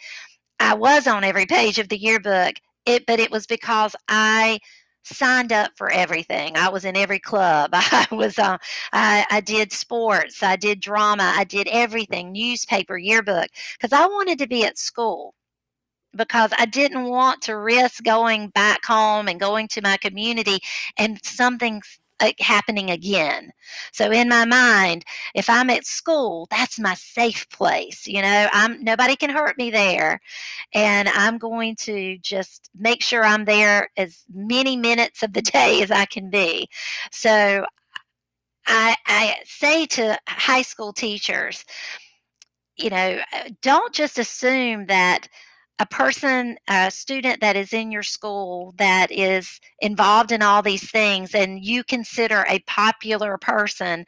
I 0.59 0.75
was 0.75 1.07
on 1.07 1.23
every 1.25 1.47
page 1.47 1.79
of 1.79 1.89
the 1.89 1.99
yearbook, 1.99 2.55
it, 2.85 3.05
but 3.07 3.19
it 3.21 3.31
was 3.31 3.47
because 3.47 3.95
I 4.09 4.59
signed 5.05 5.53
up 5.53 5.71
for 5.77 5.91
everything. 5.91 6.57
I 6.57 6.69
was 6.69 6.85
in 6.85 6.97
every 6.97 7.19
club. 7.19 7.71
I 7.75 8.07
was 8.11 8.39
uh, 8.39 8.57
I, 8.93 9.25
I 9.31 9.41
did 9.41 9.73
sports. 9.73 10.43
I 10.43 10.57
did 10.57 10.81
drama. 10.81 11.33
I 11.37 11.45
did 11.45 11.69
everything. 11.71 12.33
Newspaper, 12.33 12.97
yearbook, 12.97 13.49
because 13.79 13.93
I 13.93 14.07
wanted 14.07 14.39
to 14.39 14.47
be 14.47 14.65
at 14.65 14.79
school. 14.79 15.35
Because 16.15 16.51
I 16.57 16.65
didn't 16.65 17.05
want 17.05 17.43
to 17.43 17.57
risk 17.57 18.03
going 18.03 18.49
back 18.49 18.85
home 18.85 19.29
and 19.29 19.39
going 19.39 19.67
to 19.69 19.81
my 19.81 19.97
community 19.97 20.59
and 20.97 21.19
something 21.25 21.81
happening 22.39 22.91
again. 22.91 23.51
So 23.91 24.11
in 24.11 24.29
my 24.29 24.45
mind, 24.45 25.03
if 25.33 25.49
I'm 25.49 25.69
at 25.69 25.85
school, 25.85 26.47
that's 26.49 26.79
my 26.79 26.93
safe 26.95 27.47
place. 27.49 28.07
You 28.07 28.21
know, 28.21 28.49
I'm 28.51 28.83
nobody 28.83 29.15
can 29.15 29.29
hurt 29.29 29.57
me 29.57 29.71
there, 29.71 30.19
and 30.73 31.09
I'm 31.09 31.37
going 31.37 31.75
to 31.81 32.17
just 32.19 32.69
make 32.75 33.03
sure 33.03 33.23
I'm 33.23 33.45
there 33.45 33.89
as 33.97 34.23
many 34.33 34.77
minutes 34.77 35.23
of 35.23 35.33
the 35.33 35.41
day 35.53 35.81
as 35.81 35.91
I 35.91 36.05
can 36.05 36.29
be. 36.29 36.67
So 37.11 37.65
I, 38.67 38.95
I 39.05 39.35
say 39.45 39.85
to 39.87 40.17
high 40.27 40.63
school 40.63 40.93
teachers, 40.93 41.63
you 42.77 42.89
know, 42.89 43.19
don't 43.61 43.93
just 43.93 44.19
assume 44.19 44.87
that 44.87 45.27
a 45.79 45.85
person, 45.85 46.57
a 46.69 46.89
student 46.89 47.41
that 47.41 47.55
is 47.55 47.73
in 47.73 47.91
your 47.91 48.03
school 48.03 48.73
that 48.77 49.11
is 49.11 49.59
involved 49.79 50.31
in 50.31 50.41
all 50.41 50.61
these 50.61 50.89
things, 50.89 51.35
and 51.35 51.63
you 51.63 51.83
consider 51.83 52.45
a 52.47 52.59
popular 52.59 53.37
person, 53.37 54.05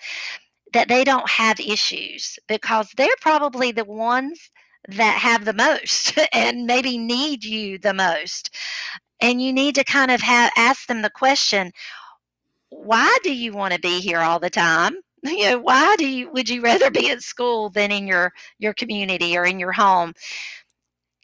that 0.73 0.87
they 0.87 1.03
don't 1.03 1.29
have 1.29 1.59
issues 1.59 2.39
because 2.47 2.89
they're 2.97 3.09
probably 3.21 3.71
the 3.71 3.85
ones 3.85 4.51
that 4.89 5.17
have 5.17 5.45
the 5.45 5.53
most 5.53 6.17
and 6.33 6.65
maybe 6.65 6.97
need 6.97 7.43
you 7.43 7.77
the 7.77 7.93
most. 7.93 8.49
And 9.21 9.41
you 9.41 9.53
need 9.53 9.75
to 9.75 9.83
kind 9.83 10.11
of 10.11 10.21
have 10.21 10.51
ask 10.57 10.87
them 10.87 11.01
the 11.01 11.09
question, 11.09 11.71
why 12.69 13.17
do 13.23 13.33
you 13.33 13.53
want 13.53 13.73
to 13.73 13.79
be 13.79 13.99
here 13.99 14.19
all 14.19 14.39
the 14.39 14.49
time? 14.49 14.93
You 15.23 15.49
know, 15.49 15.59
why 15.59 15.95
do 15.97 16.07
you 16.07 16.31
would 16.31 16.47
you 16.47 16.61
rather 16.61 16.91
be 16.91 17.09
at 17.09 17.21
school 17.23 17.69
than 17.69 17.91
in 17.91 18.07
your 18.07 18.31
your 18.59 18.73
community 18.73 19.35
or 19.35 19.45
in 19.45 19.59
your 19.59 19.71
home? 19.73 20.13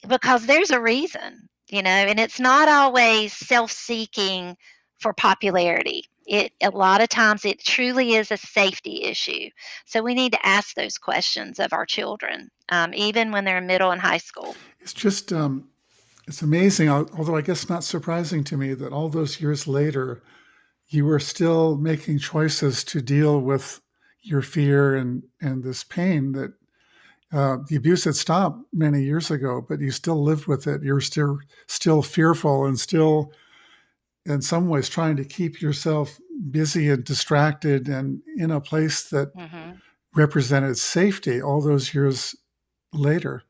Because 0.08 0.46
there's 0.46 0.72
a 0.72 0.82
reason, 0.82 1.48
you 1.70 1.82
know, 1.82 1.90
and 1.90 2.20
it's 2.20 2.40
not 2.40 2.68
always 2.68 3.34
self-seeking 3.34 4.58
for 5.00 5.14
popularity. 5.14 6.06
It 6.26 6.54
a 6.62 6.70
lot 6.70 7.02
of 7.02 7.10
times 7.10 7.44
it 7.44 7.64
truly 7.64 8.14
is 8.14 8.32
a 8.32 8.38
safety 8.38 9.04
issue. 9.04 9.50
So 9.86 10.02
we 10.02 10.14
need 10.14 10.32
to 10.32 10.46
ask 10.46 10.76
those 10.76 10.98
questions 10.98 11.60
of 11.60 11.74
our 11.74 11.86
children, 11.86 12.50
um, 12.70 12.94
even 12.94 13.32
when 13.32 13.44
they're 13.44 13.58
in 13.58 13.68
middle 13.68 13.92
and 13.92 14.02
high 14.02 14.20
school. 14.20 14.56
It's 14.80 14.94
just 14.94 15.34
um, 15.34 15.68
it's 16.28 16.42
amazing, 16.42 16.90
although 16.90 17.36
I 17.36 17.42
guess 17.42 17.68
not 17.68 17.84
surprising 17.84 18.46
to 18.46 18.58
me 18.58 18.74
that 18.74 18.94
all 18.94 19.10
those 19.10 19.42
years 19.42 19.68
later, 19.68 20.24
you 20.88 21.06
were 21.06 21.20
still 21.20 21.76
making 21.76 22.20
choices 22.20 22.84
to 22.86 23.02
deal 23.02 23.42
with 23.42 23.82
your 24.22 24.42
fear 24.42 24.96
and 24.96 25.24
and 25.42 25.64
this 25.64 25.84
pain 25.84 26.32
that 26.34 26.54
uh, 27.34 27.58
the 27.68 27.76
abuse 27.76 28.04
had 28.04 28.16
stopped 28.16 28.60
many 28.72 29.02
years 29.02 29.32
ago, 29.32 29.66
but 29.68 29.80
you 29.80 29.90
still 29.90 30.22
lived 30.22 30.46
with 30.46 30.68
it. 30.68 30.84
You're 30.84 31.02
still 31.02 31.40
still 31.68 32.04
fearful 32.04 32.66
and 32.66 32.80
still, 32.80 33.32
in 34.26 34.42
some 34.42 34.70
ways, 34.70 34.88
trying 34.88 35.16
to 35.18 35.26
keep 35.26 35.60
yourself 35.60 36.20
busy 36.52 36.90
and 36.90 37.04
distracted 37.04 37.88
and 37.88 38.22
in 38.38 38.52
a 38.52 38.62
place 38.62 39.10
that 39.10 39.36
mm-hmm. 39.36 39.72
represented 40.14 40.78
safety 40.78 41.42
all 41.42 41.60
those 41.60 41.94
years 41.94 42.36
later. 42.94 43.42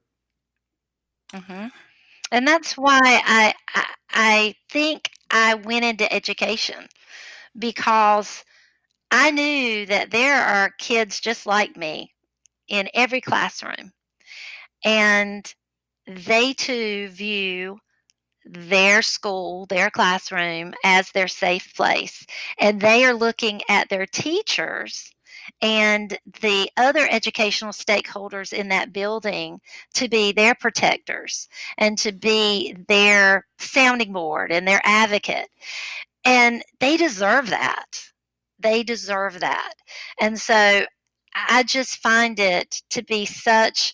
Mm-hmm. 1.34 1.68
And 2.32 2.48
that's 2.48 2.78
why 2.78 3.02
I, 3.04 3.54
I 3.76 3.86
I 4.14 4.56
think 4.70 5.10
I 5.30 5.56
went 5.56 5.84
into 5.84 6.12
education 6.12 6.88
because 7.60 8.46
I 9.12 9.32
knew 9.32 9.86
that 9.88 10.12
there 10.12 10.42
are 10.42 10.72
kids 10.80 11.20
just 11.20 11.46
like 11.46 11.76
me 11.76 12.13
in 12.68 12.90
every 12.94 13.22
classroom. 13.22 13.92
And 14.84 15.54
they 16.08 16.54
too 16.54 17.10
view 17.10 17.80
their 18.46 19.02
school, 19.02 19.66
their 19.68 19.90
classroom 19.90 20.74
as 20.84 21.12
their 21.12 21.28
safe 21.28 21.74
place. 21.76 22.26
And 22.60 22.80
they 22.80 23.06
are 23.06 23.14
looking 23.14 23.62
at 23.70 23.90
their 23.90 24.06
teachers 24.06 25.10
and 25.62 26.18
the 26.42 26.70
other 26.78 27.08
educational 27.10 27.72
stakeholders 27.72 28.54
in 28.54 28.70
that 28.70 28.94
building 28.94 29.60
to 29.96 30.08
be 30.08 30.32
their 30.32 30.56
protectors 30.56 31.48
and 31.78 31.98
to 32.00 32.12
be 32.12 32.76
their 32.88 33.46
sounding 33.60 34.14
board 34.14 34.52
and 34.52 34.68
their 34.68 34.82
advocate. 34.84 35.48
And 36.26 36.64
they 36.80 36.98
deserve 36.98 37.50
that. 37.50 38.02
They 38.60 38.84
deserve 38.84 39.42
that. 39.42 39.74
And 40.22 40.40
so 40.40 40.86
I 41.36 41.64
just 41.64 41.98
find 41.98 42.40
it 42.40 42.82
to 42.92 43.04
be 43.04 43.26
such 43.26 43.94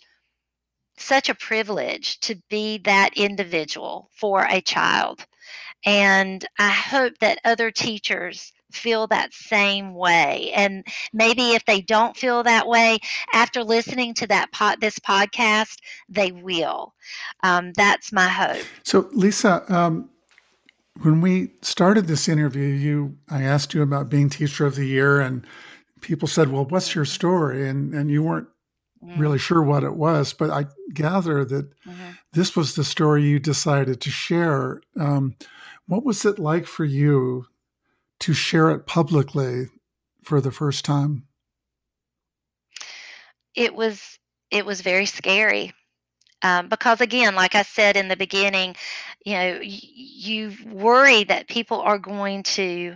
such 0.97 1.29
a 1.29 1.35
privilege 1.35 2.19
to 2.19 2.35
be 2.49 2.79
that 2.79 3.11
individual 3.15 4.09
for 4.11 4.45
a 4.49 4.61
child. 4.61 5.25
And 5.85 6.45
I 6.59 6.69
hope 6.69 7.17
that 7.19 7.39
other 7.45 7.71
teachers 7.71 8.51
feel 8.71 9.07
that 9.07 9.33
same 9.33 9.95
way. 9.95 10.51
And 10.53 10.85
maybe 11.13 11.51
if 11.51 11.65
they 11.65 11.81
don't 11.81 12.15
feel 12.15 12.43
that 12.43 12.67
way 12.67 12.99
after 13.33 13.63
listening 13.63 14.13
to 14.15 14.27
that 14.27 14.51
pod, 14.51 14.81
this 14.81 14.99
podcast, 14.99 15.77
they 16.07 16.31
will. 16.31 16.93
Um, 17.43 17.71
that's 17.73 18.11
my 18.11 18.27
hope. 18.27 18.63
So, 18.83 19.09
Lisa, 19.13 19.63
um, 19.73 20.09
when 21.01 21.21
we 21.21 21.51
started 21.61 22.07
this 22.07 22.27
interview, 22.27 22.67
you 22.67 23.17
I 23.29 23.43
asked 23.43 23.73
you 23.73 23.81
about 23.81 24.09
being 24.09 24.29
Teacher 24.29 24.65
of 24.65 24.75
the 24.75 24.85
Year 24.85 25.21
and 25.21 25.45
people 26.01 26.27
said, 26.27 26.51
"Well, 26.51 26.65
what's 26.65 26.95
your 26.95 27.05
story?" 27.05 27.67
and 27.67 27.93
and 27.93 28.09
you 28.09 28.23
weren't 28.23 28.47
mm. 29.03 29.17
really 29.17 29.37
sure 29.37 29.63
what 29.63 29.83
it 29.83 29.95
was, 29.95 30.33
but 30.33 30.49
I 30.49 30.65
gather 30.93 31.45
that 31.45 31.69
mm-hmm. 31.85 32.11
this 32.33 32.55
was 32.55 32.75
the 32.75 32.83
story 32.83 33.23
you 33.23 33.39
decided 33.39 34.01
to 34.01 34.09
share. 34.09 34.81
Um, 34.99 35.35
what 35.87 36.05
was 36.05 36.25
it 36.25 36.39
like 36.39 36.65
for 36.65 36.85
you 36.85 37.45
to 38.21 38.33
share 38.33 38.71
it 38.71 38.85
publicly 38.85 39.67
for 40.23 40.41
the 40.41 40.51
first 40.51 40.85
time? 40.85 41.25
It 43.55 43.73
was 43.73 44.19
it 44.51 44.65
was 44.65 44.81
very 44.81 45.05
scary 45.05 45.73
um, 46.41 46.69
because 46.69 47.01
again, 47.01 47.35
like 47.35 47.55
I 47.55 47.63
said 47.63 47.97
in 47.97 48.07
the 48.07 48.15
beginning, 48.15 48.75
you 49.25 49.33
know, 49.33 49.59
y- 49.61 49.79
you 49.83 50.53
worry 50.71 51.23
that 51.25 51.47
people 51.47 51.81
are 51.81 51.99
going 51.99 52.43
to 52.43 52.95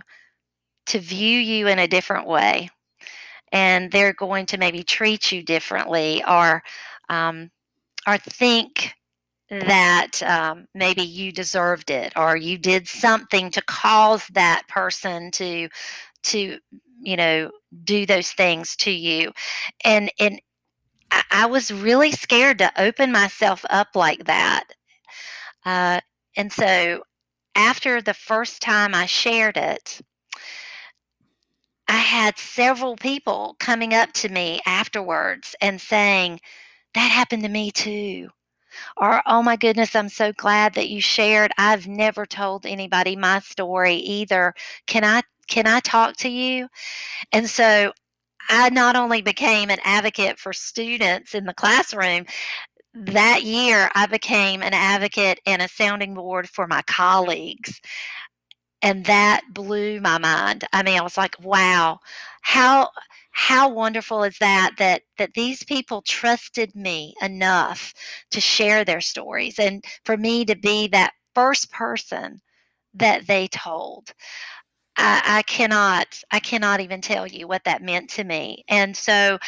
to 0.86 0.98
view 0.98 1.38
you 1.38 1.66
in 1.68 1.78
a 1.78 1.88
different 1.88 2.26
way, 2.26 2.70
and 3.54 3.90
they're 3.90 4.12
going 4.12 4.46
to 4.46 4.58
maybe 4.58 4.82
treat 4.82 5.30
you 5.32 5.42
differently, 5.42 6.22
or 6.28 6.62
um, 7.08 7.50
or 8.06 8.18
think 8.18 8.92
that 9.48 10.20
um, 10.22 10.66
maybe 10.74 11.02
you 11.02 11.30
deserved 11.30 11.90
it 11.90 12.12
or 12.16 12.36
you 12.36 12.58
did 12.58 12.88
something 12.88 13.50
to 13.52 13.62
cause 13.62 14.26
that 14.32 14.66
person 14.68 15.30
to 15.30 15.68
to 16.24 16.58
you 17.00 17.16
know 17.16 17.50
do 17.84 18.04
those 18.04 18.32
things 18.32 18.74
to 18.76 18.90
you. 18.90 19.32
And 19.84 20.10
and 20.18 20.40
I, 21.12 21.22
I 21.30 21.46
was 21.46 21.72
really 21.72 22.10
scared 22.10 22.58
to 22.58 22.72
open 22.76 23.12
myself 23.12 23.64
up 23.70 23.88
like 23.94 24.24
that. 24.24 24.64
Uh, 25.64 26.00
and 26.36 26.52
so 26.52 27.04
after 27.54 28.02
the 28.02 28.14
first 28.14 28.60
time 28.60 28.94
i 28.94 29.06
shared 29.06 29.56
it 29.56 30.00
i 31.88 31.96
had 31.96 32.38
several 32.38 32.96
people 32.96 33.56
coming 33.58 33.94
up 33.94 34.12
to 34.12 34.28
me 34.28 34.60
afterwards 34.66 35.54
and 35.60 35.80
saying 35.80 36.40
that 36.94 37.10
happened 37.10 37.42
to 37.42 37.48
me 37.48 37.70
too 37.70 38.28
or 38.96 39.22
oh 39.26 39.42
my 39.42 39.56
goodness 39.56 39.94
i'm 39.94 40.08
so 40.08 40.32
glad 40.32 40.74
that 40.74 40.88
you 40.88 41.00
shared. 41.00 41.52
I've 41.58 41.86
never 41.86 42.26
told 42.26 42.66
anybody 42.66 43.16
my 43.16 43.40
story 43.40 43.96
either. 43.96 44.54
Can 44.86 45.04
i 45.04 45.22
can 45.48 45.66
i 45.66 45.80
talk 45.80 46.16
to 46.18 46.28
you? 46.28 46.68
And 47.32 47.48
so 47.48 47.92
i 48.50 48.70
not 48.70 48.96
only 48.96 49.22
became 49.22 49.70
an 49.70 49.78
advocate 49.84 50.38
for 50.38 50.52
students 50.52 51.34
in 51.34 51.44
the 51.44 51.54
classroom 51.54 52.26
that 52.94 53.42
year 53.42 53.90
i 53.94 54.06
became 54.06 54.62
an 54.62 54.74
advocate 54.74 55.40
and 55.46 55.62
a 55.62 55.68
sounding 55.68 56.14
board 56.14 56.48
for 56.48 56.66
my 56.66 56.82
colleagues 56.82 57.80
and 58.84 59.04
that 59.06 59.42
blew 59.52 60.00
my 60.00 60.18
mind. 60.18 60.64
I 60.72 60.82
mean 60.84 60.98
i 60.98 61.02
was 61.02 61.16
like 61.18 61.36
wow 61.42 61.98
how 62.42 62.90
how 63.32 63.68
wonderful 63.68 64.22
is 64.24 64.38
that 64.38 64.72
that 64.78 65.02
that 65.18 65.34
these 65.34 65.64
people 65.64 66.02
trusted 66.02 66.74
me 66.76 67.14
enough 67.22 67.94
to 68.30 68.40
share 68.40 68.84
their 68.84 69.00
stories 69.00 69.58
and 69.58 69.84
for 70.04 70.16
me 70.16 70.44
to 70.44 70.56
be 70.56 70.88
that 70.88 71.14
first 71.34 71.72
person 71.72 72.40
that 72.94 73.26
they 73.26 73.48
told. 73.48 74.12
I, 74.96 75.38
I, 75.38 75.42
cannot 75.42 76.06
i 76.30 76.38
cannot 76.38 76.80
even 76.80 77.00
tell 77.00 77.26
you 77.26 77.48
what 77.48 77.64
that 77.64 77.82
meant 77.82 78.10
to 78.10 78.24
me. 78.24 78.64
And 78.68 78.96
so 78.96 79.38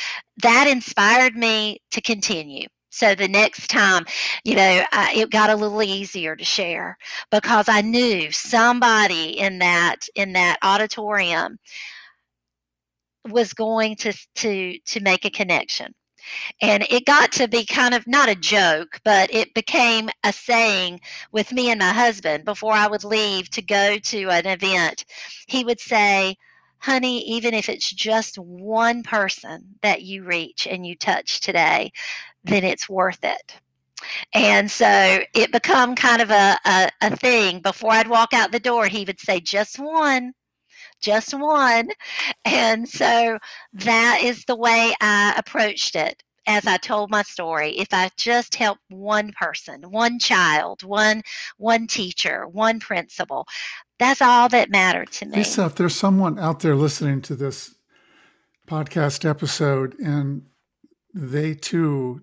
that 0.42 0.66
inspired 0.68 1.36
me 1.36 1.80
to 1.92 2.00
continue 2.00 2.66
so 2.96 3.14
the 3.14 3.28
next 3.28 3.68
time 3.68 4.04
you 4.44 4.54
know 4.56 4.82
I, 4.92 5.12
it 5.16 5.30
got 5.30 5.50
a 5.50 5.56
little 5.56 5.82
easier 5.82 6.34
to 6.34 6.44
share 6.44 6.96
because 7.30 7.68
i 7.68 7.80
knew 7.82 8.30
somebody 8.30 9.38
in 9.38 9.58
that 9.58 10.08
in 10.14 10.32
that 10.32 10.58
auditorium 10.62 11.58
was 13.28 13.52
going 13.52 13.96
to 13.96 14.12
to 14.36 14.78
to 14.78 15.00
make 15.00 15.24
a 15.24 15.30
connection. 15.30 15.92
And 16.60 16.84
it 16.90 17.06
got 17.06 17.30
to 17.32 17.46
be 17.46 17.64
kind 17.64 17.94
of 17.94 18.06
not 18.06 18.28
a 18.28 18.34
joke 18.34 19.00
but 19.04 19.32
it 19.32 19.54
became 19.54 20.10
a 20.24 20.32
saying 20.32 21.00
with 21.32 21.52
me 21.52 21.70
and 21.70 21.78
my 21.78 21.92
husband 21.92 22.44
before 22.44 22.72
i 22.72 22.88
would 22.88 23.04
leave 23.04 23.48
to 23.50 23.62
go 23.62 23.98
to 23.98 24.30
an 24.30 24.46
event. 24.46 25.04
He 25.46 25.64
would 25.64 25.80
say 25.80 26.36
honey 26.78 27.20
even 27.22 27.54
if 27.54 27.68
it's 27.68 27.90
just 27.90 28.38
one 28.38 29.02
person 29.02 29.76
that 29.82 30.02
you 30.02 30.24
reach 30.24 30.66
and 30.66 30.86
you 30.86 30.96
touch 30.96 31.40
today 31.40 31.92
then 32.44 32.64
it's 32.64 32.88
worth 32.88 33.24
it. 33.24 33.56
And 34.34 34.70
so 34.70 35.20
it 35.34 35.50
become 35.50 35.96
kind 35.96 36.22
of 36.22 36.30
a, 36.30 36.56
a, 36.64 36.90
a 37.00 37.16
thing. 37.16 37.60
Before 37.60 37.92
i'd 37.92 38.08
walk 38.08 38.32
out 38.32 38.52
the 38.52 38.60
door 38.60 38.86
he 38.86 39.04
would 39.04 39.20
say 39.20 39.40
just 39.40 39.78
one 39.78 40.32
just 41.00 41.34
one. 41.34 41.90
And 42.44 42.88
so 42.88 43.38
that 43.74 44.20
is 44.22 44.44
the 44.44 44.56
way 44.56 44.94
I 45.00 45.34
approached 45.36 45.96
it 45.96 46.22
as 46.46 46.66
I 46.66 46.76
told 46.76 47.10
my 47.10 47.22
story. 47.22 47.70
If 47.78 47.88
I 47.92 48.10
just 48.16 48.54
help 48.54 48.78
one 48.88 49.32
person, 49.32 49.82
one 49.82 50.18
child, 50.18 50.82
one 50.82 51.22
one 51.58 51.86
teacher, 51.86 52.46
one 52.48 52.80
principal, 52.80 53.46
that's 53.98 54.22
all 54.22 54.48
that 54.50 54.70
mattered 54.70 55.10
to 55.12 55.26
me. 55.26 55.38
Lisa, 55.38 55.66
if 55.66 55.74
there's 55.74 55.94
someone 55.94 56.38
out 56.38 56.60
there 56.60 56.76
listening 56.76 57.20
to 57.22 57.34
this 57.34 57.74
podcast 58.68 59.28
episode 59.28 59.98
and 59.98 60.42
they 61.14 61.54
too 61.54 62.20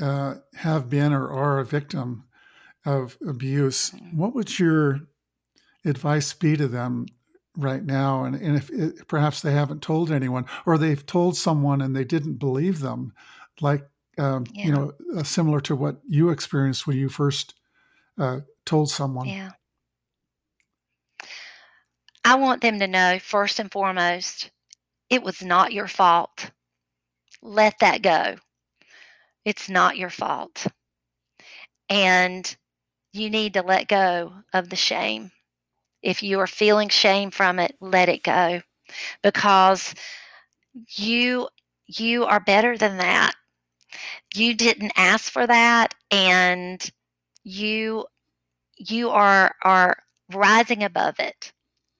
uh, 0.00 0.34
have 0.54 0.88
been 0.88 1.12
or 1.12 1.30
are 1.30 1.58
a 1.58 1.64
victim 1.64 2.24
of 2.84 3.16
abuse, 3.26 3.90
mm-hmm. 3.90 4.16
what 4.16 4.34
would 4.34 4.58
your 4.58 5.00
advice 5.84 6.32
be 6.32 6.56
to 6.56 6.68
them 6.68 7.06
right 7.56 7.84
now 7.84 8.24
and, 8.24 8.34
and 8.36 8.56
if 8.56 8.70
it, 8.70 9.06
perhaps 9.08 9.42
they 9.42 9.52
haven't 9.52 9.82
told 9.82 10.10
anyone 10.10 10.46
or 10.64 10.78
they've 10.78 11.04
told 11.04 11.36
someone 11.36 11.82
and 11.82 11.94
they 11.94 12.04
didn't 12.04 12.34
believe 12.34 12.80
them 12.80 13.12
like 13.60 13.86
um, 14.18 14.44
yeah. 14.52 14.66
you 14.66 14.72
know 14.72 14.92
uh, 15.16 15.22
similar 15.22 15.60
to 15.60 15.76
what 15.76 16.00
you 16.06 16.30
experienced 16.30 16.86
when 16.86 16.96
you 16.96 17.08
first 17.08 17.54
uh, 18.18 18.40
told 18.64 18.90
someone? 18.90 19.28
Yeah. 19.28 19.50
I 22.24 22.36
want 22.36 22.62
them 22.62 22.78
to 22.78 22.86
know 22.86 23.18
first 23.18 23.58
and 23.58 23.70
foremost 23.70 24.50
it 25.10 25.22
was 25.22 25.42
not 25.42 25.72
your 25.72 25.88
fault. 25.88 26.50
Let 27.42 27.78
that 27.80 28.00
go. 28.00 28.36
It's 29.44 29.68
not 29.68 29.98
your 29.98 30.08
fault. 30.08 30.66
And 31.90 32.56
you 33.12 33.28
need 33.28 33.54
to 33.54 33.62
let 33.62 33.88
go 33.88 34.32
of 34.54 34.70
the 34.70 34.76
shame. 34.76 35.30
If 36.02 36.22
you 36.22 36.40
are 36.40 36.46
feeling 36.46 36.88
shame 36.88 37.30
from 37.30 37.58
it, 37.58 37.76
let 37.80 38.08
it 38.08 38.22
go. 38.22 38.62
Because 39.22 39.94
you 40.88 41.48
you 41.86 42.24
are 42.24 42.40
better 42.40 42.78
than 42.78 42.96
that. 42.96 43.34
You 44.34 44.54
didn't 44.54 44.92
ask 44.96 45.30
for 45.30 45.46
that 45.46 45.94
and 46.10 46.84
you 47.44 48.06
you 48.76 49.10
are 49.10 49.54
are 49.62 49.96
rising 50.32 50.82
above 50.82 51.18
it. 51.20 51.52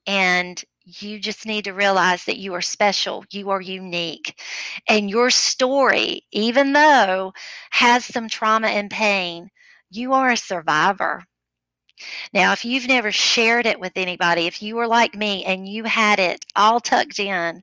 And 0.06 0.62
you 0.84 1.20
just 1.20 1.46
need 1.46 1.64
to 1.64 1.72
realize 1.72 2.24
that 2.24 2.38
you 2.38 2.54
are 2.54 2.60
special, 2.60 3.24
you 3.30 3.50
are 3.50 3.60
unique. 3.60 4.40
And 4.88 5.08
your 5.08 5.30
story, 5.30 6.22
even 6.32 6.72
though 6.72 7.32
has 7.70 8.04
some 8.04 8.28
trauma 8.28 8.68
and 8.68 8.90
pain, 8.90 9.50
you 9.90 10.12
are 10.14 10.32
a 10.32 10.36
survivor. 10.36 11.24
Now, 12.32 12.52
if 12.52 12.64
you've 12.64 12.88
never 12.88 13.12
shared 13.12 13.66
it 13.66 13.78
with 13.78 13.92
anybody, 13.96 14.46
if 14.46 14.62
you 14.62 14.74
were 14.76 14.88
like 14.88 15.14
me 15.14 15.44
and 15.44 15.68
you 15.68 15.84
had 15.84 16.18
it 16.18 16.44
all 16.56 16.80
tucked 16.80 17.20
in, 17.20 17.62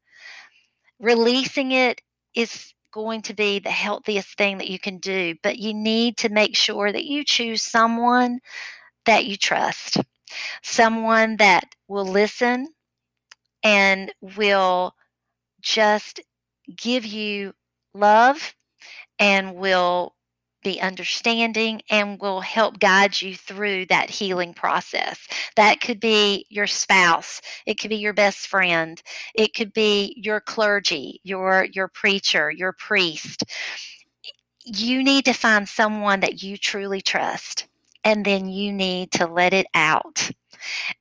releasing 1.00 1.72
it 1.72 2.02
is 2.36 2.74
going 2.92 3.22
to 3.24 3.34
be 3.34 3.60
the 3.60 3.70
healthiest 3.70 4.38
thing 4.38 4.58
that 4.60 4.70
you 4.70 4.80
can 4.80 4.98
do. 4.98 5.36
But 5.44 5.58
you 5.60 5.74
need 5.74 6.18
to 6.18 6.30
make 6.30 6.56
sure 6.56 6.92
that 6.92 7.06
you 7.06 7.24
choose 7.24 7.64
someone 7.64 8.40
that 9.06 9.26
you 9.26 9.38
trust, 9.38 9.98
someone 10.62 11.38
that 11.38 11.64
will 11.88 12.06
listen 12.06 12.68
and 13.64 14.14
will 14.22 14.94
just 15.62 16.22
give 16.78 17.06
you 17.06 17.54
love 17.94 18.56
and 19.18 19.56
will 19.56 20.14
be 20.70 20.82
understanding 20.82 21.82
and 21.90 22.20
will 22.20 22.42
help 22.42 22.80
guide 22.80 23.20
you 23.20 23.36
through 23.36 23.88
that 23.88 24.10
healing 24.10 24.54
process. 24.54 25.28
That 25.56 25.82
could 25.82 26.00
be 26.00 26.46
your 26.50 26.68
spouse, 26.68 27.42
it 27.66 27.80
could 27.80 27.90
be 27.90 27.98
your 27.98 28.14
best 28.14 28.48
friend, 28.48 29.02
it 29.34 29.56
could 29.56 29.74
be 29.74 30.14
your 30.16 30.40
clergy, 30.40 31.22
your 31.24 31.68
your 31.72 31.88
preacher, 31.88 32.52
your 32.52 32.74
priest. 32.74 33.44
You 34.64 35.04
need 35.04 35.26
to 35.26 35.34
find 35.34 35.68
someone 35.68 36.20
that 36.20 36.44
you 36.44 36.58
truly 36.58 37.02
trust 37.02 37.68
and 38.04 38.24
then 38.24 38.48
you 38.48 38.72
need 38.72 39.12
to 39.14 39.26
let 39.26 39.54
it 39.54 39.66
out. 39.74 40.30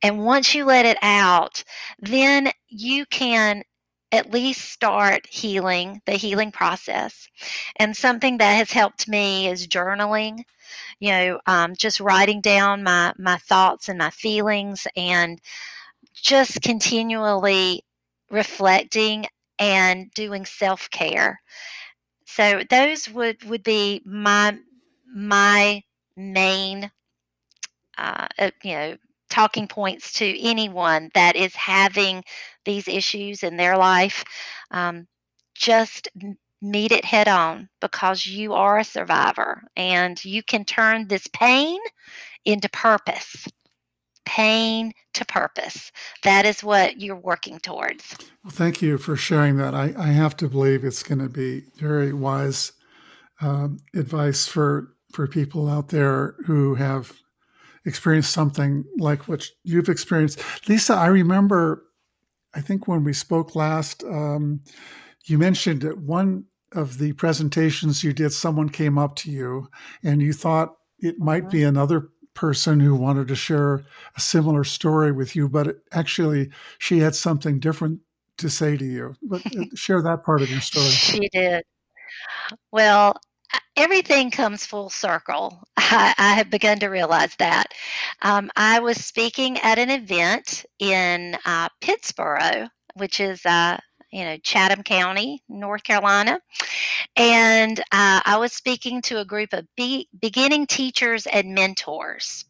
And 0.01 0.25
once 0.25 0.55
you 0.55 0.65
let 0.65 0.85
it 0.85 0.97
out, 1.01 1.63
then 1.99 2.49
you 2.69 3.05
can 3.05 3.63
at 4.11 4.31
least 4.31 4.71
start 4.71 5.27
healing, 5.27 6.01
the 6.05 6.13
healing 6.13 6.51
process. 6.51 7.27
And 7.77 7.95
something 7.95 8.37
that 8.39 8.53
has 8.53 8.71
helped 8.71 9.07
me 9.07 9.47
is 9.47 9.67
journaling. 9.67 10.43
You 10.99 11.11
know, 11.11 11.41
um, 11.47 11.75
just 11.75 11.99
writing 12.01 12.41
down 12.41 12.83
my 12.83 13.13
my 13.17 13.37
thoughts 13.37 13.89
and 13.89 13.99
my 13.99 14.11
feelings, 14.11 14.87
and 14.97 15.39
just 16.15 16.61
continually 16.61 17.83
reflecting 18.31 19.25
and 19.59 20.11
doing 20.13 20.45
self 20.45 20.89
care. 20.91 21.41
So 22.25 22.63
those 22.69 23.09
would 23.09 23.43
would 23.45 23.63
be 23.63 24.01
my 24.05 24.57
my 25.13 25.83
main, 26.15 26.91
uh, 27.97 28.27
uh, 28.37 28.51
you 28.63 28.73
know, 28.73 28.97
talking 29.29 29.67
points 29.67 30.13
to 30.13 30.41
anyone 30.41 31.09
that 31.13 31.35
is 31.35 31.55
having 31.55 32.23
these 32.65 32.87
issues 32.87 33.43
in 33.43 33.57
their 33.57 33.77
life. 33.77 34.23
Um, 34.71 35.07
just 35.55 36.09
meet 36.61 36.91
it 36.91 37.05
head 37.05 37.27
on 37.27 37.69
because 37.79 38.25
you 38.25 38.53
are 38.53 38.79
a 38.79 38.83
survivor 38.83 39.63
and 39.75 40.23
you 40.25 40.43
can 40.43 40.65
turn 40.65 41.07
this 41.07 41.27
pain 41.27 41.79
into 42.45 42.69
purpose. 42.69 43.47
Pain 44.25 44.91
to 45.13 45.25
purpose. 45.25 45.91
That 46.23 46.45
is 46.45 46.63
what 46.63 46.99
you're 46.99 47.15
working 47.15 47.59
towards. 47.59 48.15
Well, 48.43 48.51
thank 48.51 48.81
you 48.81 48.97
for 48.97 49.15
sharing 49.15 49.57
that. 49.57 49.73
I, 49.73 49.93
I 49.97 50.07
have 50.07 50.37
to 50.37 50.47
believe 50.47 50.83
it's 50.83 51.01
going 51.01 51.19
to 51.19 51.29
be 51.29 51.63
very 51.77 52.13
wise 52.13 52.73
um, 53.41 53.79
advice 53.95 54.47
for 54.47 54.93
for 55.13 55.25
people 55.25 55.67
out 55.67 55.89
there 55.89 56.35
who 56.45 56.75
have 56.75 57.13
experienced 57.89 58.31
something 58.31 58.85
like 58.97 59.27
what 59.27 59.45
you've 59.63 59.89
experienced. 59.89 60.41
Lisa, 60.69 60.93
I 60.93 61.07
remember, 61.07 61.83
I 62.53 62.61
think 62.61 62.87
when 62.87 63.03
we 63.03 63.13
spoke 63.13 63.55
last, 63.55 64.03
um, 64.03 64.61
you 65.25 65.37
mentioned 65.37 65.83
at 65.83 65.97
one 65.97 66.45
of 66.73 66.99
the 66.99 67.13
presentations 67.13 68.03
you 68.03 68.13
did, 68.13 68.31
someone 68.31 68.69
came 68.69 68.97
up 68.97 69.15
to 69.17 69.31
you 69.31 69.67
and 70.03 70.21
you 70.21 70.31
thought 70.31 70.75
it 70.99 71.19
might 71.19 71.43
mm-hmm. 71.43 71.57
be 71.57 71.63
another 71.63 72.09
person 72.35 72.79
who 72.79 72.95
wanted 72.95 73.27
to 73.27 73.35
share 73.35 73.83
a 74.15 74.19
similar 74.19 74.63
story 74.63 75.11
with 75.11 75.35
you, 75.35 75.49
but 75.49 75.67
it, 75.67 75.77
actually 75.91 76.49
she 76.77 76.99
had 76.99 77.15
something 77.15 77.59
different 77.59 77.99
to 78.37 78.49
say 78.49 78.77
to 78.77 78.85
you. 78.85 79.15
But 79.23 79.45
uh, 79.47 79.65
share 79.75 80.01
that 80.03 80.23
part 80.23 80.41
of 80.41 80.49
your 80.49 80.61
story. 80.61 80.85
She 80.85 81.27
did. 81.29 81.63
Well, 82.71 83.15
everything 83.75 84.31
comes 84.31 84.65
full 84.65 84.89
circle. 84.89 85.63
I, 85.77 86.13
I, 86.17 86.33
have 86.33 86.49
begun 86.49 86.79
to 86.79 86.87
realize 86.87 87.35
that. 87.37 87.67
Um, 88.21 88.51
I 88.55 88.79
was 88.79 89.03
speaking 89.03 89.57
at 89.59 89.79
an 89.79 89.89
event 89.89 90.65
in 90.79 91.37
uh, 91.45 91.69
Pittsboro, 91.81 92.69
which 92.95 93.19
is 93.19 93.45
uh, 93.45 93.77
you 94.11 94.23
know 94.23 94.37
Chatham 94.37 94.83
County, 94.83 95.41
North 95.47 95.83
Carolina, 95.83 96.39
and 97.15 97.79
uh, 97.79 98.21
I 98.25 98.37
was 98.39 98.53
speaking 98.53 99.01
to 99.03 99.19
a 99.19 99.25
group 99.25 99.53
of 99.53 99.65
be- 99.75 100.09
beginning 100.19 100.67
teachers 100.67 101.25
and 101.27 101.55
mentors, 101.55 102.45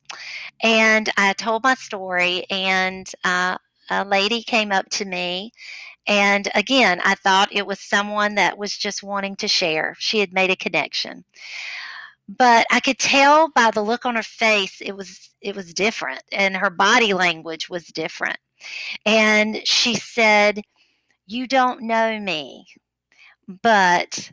and 0.62 1.10
I 1.18 1.34
told 1.34 1.64
my 1.64 1.76
story, 1.76 2.46
and 2.50 3.10
uh, 3.24 3.58
a 3.90 4.06
lady 4.06 4.44
came 4.44 4.72
up 4.72 4.90
to 4.92 5.06
me. 5.06 5.52
And 6.08 6.50
again, 6.56 7.02
I 7.06 7.16
thought 7.16 7.50
it 7.54 7.68
was 7.68 7.80
someone 7.80 8.36
that 8.36 8.58
was 8.58 8.76
just 8.78 9.04
wanting 9.04 9.36
to 9.38 9.48
share. 9.48 9.96
She 10.00 10.20
had 10.20 10.34
made 10.34 10.52
a 10.52 10.56
connection 10.56 11.24
but 12.28 12.68
I 12.72 12.80
could 12.80 13.00
tell 13.00 13.50
by 13.50 13.72
the 13.72 13.82
look 13.82 14.06
on 14.06 14.16
her 14.16 14.24
face 14.24 14.82
it 14.82 14.96
was 14.96 15.32
it 15.42 15.56
was 15.56 15.74
different 15.74 16.22
and 16.32 16.56
her 16.56 16.70
body 16.70 17.14
language 17.14 17.70
was 17.70 17.86
different. 17.88 18.38
And 19.06 19.66
she 19.68 19.96
said, 19.96 20.62
you 21.28 21.48
don't 21.48 21.84
know 21.84 22.20
me, 22.20 22.68
but 23.48 24.32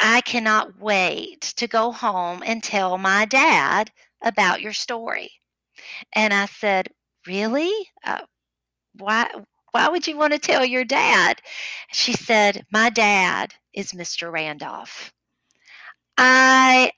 I 0.00 0.22
cannot 0.22 0.78
wait 0.80 1.42
to 1.56 1.68
go 1.68 1.92
home 1.92 2.42
and 2.44 2.62
tell 2.64 2.98
my 2.98 3.24
dad 3.26 3.92
about 4.22 4.60
your 4.60 4.72
story. 4.72 5.30
And 6.14 6.34
I 6.34 6.46
said, 6.46 6.88
Really? 7.26 7.72
Uh, 8.04 8.20
why? 8.94 9.30
Why 9.72 9.88
would 9.88 10.06
you 10.06 10.16
want 10.16 10.32
to 10.32 10.38
tell 10.38 10.64
your 10.64 10.84
dad? 10.84 11.40
She 11.92 12.12
said, 12.12 12.66
My 12.72 12.90
dad 12.90 13.54
is 13.72 13.92
Mr. 13.92 14.32
Randolph. 14.32 15.12
I 16.16 16.92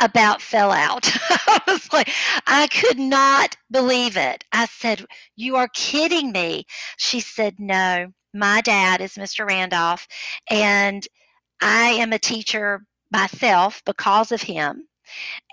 about 0.00 0.42
fell 0.42 0.72
out. 0.72 1.08
I 1.30 1.60
was 1.66 1.92
like, 1.92 2.10
I 2.46 2.66
could 2.68 2.98
not 2.98 3.56
believe 3.70 4.16
it. 4.16 4.44
I 4.52 4.66
said, 4.66 5.04
You 5.36 5.56
are 5.56 5.68
kidding 5.68 6.32
me. 6.32 6.66
She 6.96 7.20
said, 7.20 7.58
No, 7.58 8.12
my 8.32 8.60
dad 8.60 9.00
is 9.00 9.14
Mr. 9.14 9.46
Randolph, 9.46 10.06
and 10.50 11.06
I 11.60 11.90
am 11.90 12.12
a 12.12 12.18
teacher 12.18 12.84
myself 13.10 13.82
because 13.86 14.32
of 14.32 14.42
him. 14.42 14.88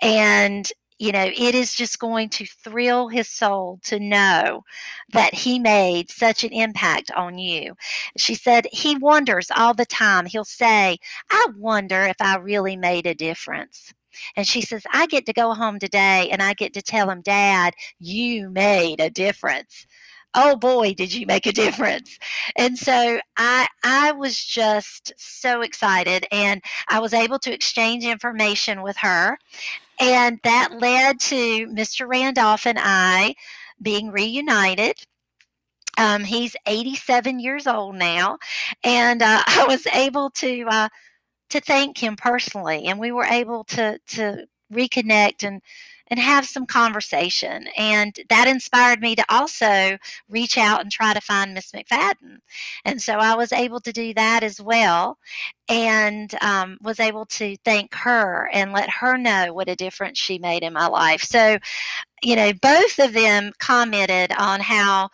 And 0.02 0.70
you 1.02 1.10
know, 1.10 1.24
it 1.24 1.56
is 1.56 1.74
just 1.74 1.98
going 1.98 2.28
to 2.28 2.46
thrill 2.46 3.08
his 3.08 3.28
soul 3.28 3.80
to 3.82 3.98
know 3.98 4.62
that 5.12 5.34
he 5.34 5.58
made 5.58 6.08
such 6.08 6.44
an 6.44 6.52
impact 6.52 7.10
on 7.10 7.38
you. 7.38 7.74
She 8.16 8.36
said, 8.36 8.68
he 8.70 8.96
wonders 8.96 9.50
all 9.50 9.74
the 9.74 9.84
time. 9.84 10.26
He'll 10.26 10.44
say, 10.44 10.98
I 11.28 11.46
wonder 11.56 12.02
if 12.02 12.18
I 12.20 12.36
really 12.36 12.76
made 12.76 13.08
a 13.08 13.16
difference. 13.16 13.92
And 14.36 14.46
she 14.46 14.60
says, 14.60 14.84
I 14.92 15.06
get 15.06 15.26
to 15.26 15.32
go 15.32 15.52
home 15.54 15.80
today 15.80 16.28
and 16.30 16.40
I 16.40 16.54
get 16.54 16.74
to 16.74 16.82
tell 16.82 17.10
him, 17.10 17.20
Dad, 17.20 17.74
you 17.98 18.48
made 18.48 19.00
a 19.00 19.10
difference 19.10 19.88
oh 20.34 20.56
boy 20.56 20.94
did 20.94 21.12
you 21.12 21.26
make 21.26 21.46
a 21.46 21.52
difference 21.52 22.18
and 22.56 22.78
so 22.78 23.20
i 23.36 23.66
i 23.84 24.12
was 24.12 24.42
just 24.42 25.12
so 25.18 25.60
excited 25.60 26.26
and 26.32 26.62
i 26.88 27.00
was 27.00 27.12
able 27.12 27.38
to 27.38 27.52
exchange 27.52 28.04
information 28.04 28.80
with 28.80 28.96
her 28.96 29.36
and 30.00 30.38
that 30.44 30.72
led 30.80 31.20
to 31.20 31.66
mr 31.68 32.06
randolph 32.08 32.66
and 32.66 32.78
i 32.80 33.34
being 33.80 34.10
reunited. 34.12 34.96
Um, 35.98 36.24
he's 36.24 36.56
87 36.66 37.38
years 37.40 37.66
old 37.66 37.96
now 37.96 38.38
and 38.82 39.22
uh, 39.22 39.42
i 39.46 39.66
was 39.68 39.86
able 39.88 40.30
to 40.30 40.66
uh, 40.68 40.88
to 41.50 41.60
thank 41.60 41.98
him 41.98 42.16
personally 42.16 42.86
and 42.86 42.98
we 42.98 43.12
were 43.12 43.24
able 43.24 43.64
to 43.64 43.98
to 44.08 44.46
reconnect 44.72 45.46
and 45.46 45.62
and 46.08 46.18
have 46.20 46.46
some 46.46 46.66
conversation. 46.66 47.66
And 47.76 48.18
that 48.28 48.48
inspired 48.48 49.00
me 49.00 49.14
to 49.16 49.24
also 49.28 49.96
reach 50.28 50.58
out 50.58 50.80
and 50.80 50.90
try 50.90 51.14
to 51.14 51.20
find 51.20 51.54
Miss 51.54 51.72
McFadden. 51.72 52.38
And 52.84 53.00
so 53.00 53.14
I 53.14 53.34
was 53.34 53.52
able 53.52 53.80
to 53.80 53.92
do 53.92 54.14
that 54.14 54.42
as 54.42 54.60
well 54.60 55.18
and 55.68 56.34
um, 56.42 56.78
was 56.82 57.00
able 57.00 57.26
to 57.26 57.56
thank 57.64 57.94
her 57.94 58.48
and 58.52 58.72
let 58.72 58.90
her 58.90 59.16
know 59.16 59.52
what 59.52 59.68
a 59.68 59.76
difference 59.76 60.18
she 60.18 60.38
made 60.38 60.62
in 60.62 60.72
my 60.72 60.86
life. 60.86 61.22
So, 61.22 61.58
you 62.22 62.36
know, 62.36 62.52
both 62.60 62.98
of 62.98 63.12
them 63.12 63.52
commented 63.58 64.32
on 64.38 64.60
how 64.60 65.10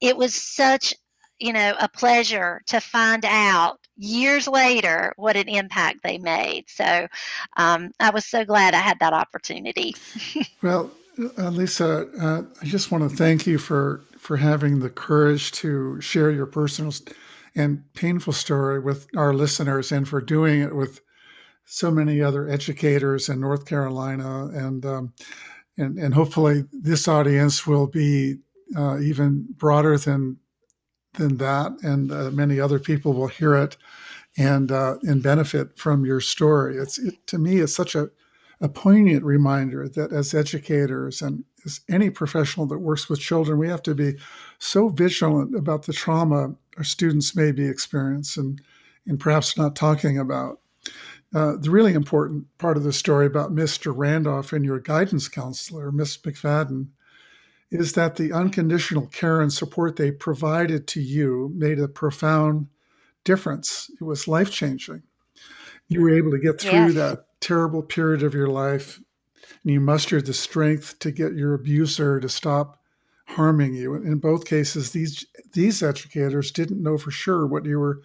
it 0.00 0.16
was 0.16 0.34
such 0.34 0.94
you 1.38 1.52
know, 1.52 1.74
a 1.80 1.88
pleasure 1.88 2.62
to 2.66 2.80
find 2.80 3.24
out 3.24 3.78
years 3.96 4.48
later 4.48 5.12
what 5.16 5.36
an 5.36 5.48
impact 5.48 6.02
they 6.02 6.18
made. 6.18 6.64
So 6.68 7.06
um, 7.56 7.92
I 8.00 8.10
was 8.10 8.24
so 8.24 8.44
glad 8.44 8.74
I 8.74 8.78
had 8.78 8.98
that 9.00 9.12
opportunity. 9.12 9.94
well, 10.62 10.90
uh, 11.38 11.50
Lisa, 11.50 12.08
uh, 12.20 12.42
I 12.60 12.64
just 12.64 12.90
want 12.90 13.08
to 13.08 13.16
thank 13.16 13.46
you 13.46 13.58
for 13.58 14.02
for 14.18 14.36
having 14.36 14.80
the 14.80 14.90
courage 14.90 15.52
to 15.52 16.00
share 16.00 16.30
your 16.30 16.46
personal 16.46 16.92
and 17.54 17.84
painful 17.92 18.32
story 18.32 18.80
with 18.80 19.06
our 19.16 19.32
listeners, 19.32 19.92
and 19.92 20.08
for 20.08 20.20
doing 20.20 20.62
it 20.62 20.74
with 20.74 21.00
so 21.66 21.90
many 21.90 22.20
other 22.20 22.48
educators 22.48 23.28
in 23.28 23.40
North 23.40 23.64
Carolina, 23.66 24.46
and 24.54 24.84
um, 24.84 25.12
and 25.78 25.98
and 25.98 26.14
hopefully 26.14 26.64
this 26.72 27.06
audience 27.06 27.66
will 27.66 27.86
be 27.86 28.38
uh, 28.76 28.98
even 28.98 29.46
broader 29.56 29.96
than 29.96 30.36
than 31.14 31.36
that, 31.38 31.72
and 31.82 32.12
uh, 32.12 32.30
many 32.30 32.60
other 32.60 32.78
people 32.78 33.12
will 33.12 33.28
hear 33.28 33.54
it 33.54 33.76
and 34.36 34.70
uh, 34.72 34.96
and 35.02 35.22
benefit 35.22 35.78
from 35.78 36.04
your 36.04 36.20
story. 36.20 36.76
It's 36.76 36.98
it, 36.98 37.26
to 37.28 37.38
me, 37.38 37.58
it's 37.58 37.74
such 37.74 37.94
a 37.94 38.10
a 38.60 38.68
poignant 38.68 39.24
reminder 39.24 39.88
that 39.88 40.12
as 40.12 40.32
educators 40.32 41.20
and 41.20 41.44
as 41.64 41.80
any 41.88 42.10
professional 42.10 42.66
that 42.66 42.78
works 42.78 43.08
with 43.08 43.20
children, 43.20 43.58
we 43.58 43.68
have 43.68 43.82
to 43.82 43.94
be 43.94 44.14
so 44.58 44.88
vigilant 44.88 45.56
about 45.56 45.86
the 45.86 45.92
trauma 45.92 46.54
our 46.76 46.84
students 46.84 47.36
may 47.36 47.52
be 47.52 47.66
experiencing 47.66 48.60
and 49.06 49.20
perhaps 49.20 49.56
not 49.56 49.76
talking 49.76 50.18
about. 50.18 50.60
Uh, 51.34 51.56
the 51.56 51.70
really 51.70 51.94
important 51.94 52.46
part 52.58 52.76
of 52.76 52.84
the 52.84 52.92
story 52.92 53.26
about 53.26 53.54
Mr. 53.54 53.92
Randolph 53.94 54.52
and 54.52 54.64
your 54.64 54.78
guidance 54.78 55.28
counselor, 55.28 55.90
Miss 55.90 56.16
McFadden, 56.16 56.88
is 57.74 57.94
that 57.94 58.14
the 58.14 58.32
unconditional 58.32 59.08
care 59.08 59.40
and 59.40 59.52
support 59.52 59.96
they 59.96 60.12
provided 60.12 60.86
to 60.86 61.00
you 61.00 61.50
made 61.56 61.80
a 61.80 61.88
profound 61.88 62.68
difference. 63.24 63.90
It 64.00 64.04
was 64.04 64.28
life 64.28 64.52
changing. 64.52 65.02
You 65.88 66.02
were 66.02 66.16
able 66.16 66.30
to 66.30 66.38
get 66.38 66.60
through 66.60 66.92
that 66.92 67.26
terrible 67.40 67.82
period 67.82 68.22
of 68.22 68.32
your 68.32 68.46
life, 68.46 69.00
and 69.64 69.72
you 69.72 69.80
mustered 69.80 70.24
the 70.24 70.32
strength 70.32 71.00
to 71.00 71.10
get 71.10 71.34
your 71.34 71.52
abuser 71.52 72.20
to 72.20 72.28
stop 72.28 72.80
harming 73.26 73.74
you. 73.74 73.94
In 73.94 74.18
both 74.18 74.46
cases, 74.46 74.92
these 74.92 75.26
these 75.52 75.82
educators 75.82 76.52
didn't 76.52 76.82
know 76.82 76.96
for 76.96 77.10
sure 77.10 77.44
what 77.44 77.64
you 77.64 77.80
were 77.80 78.02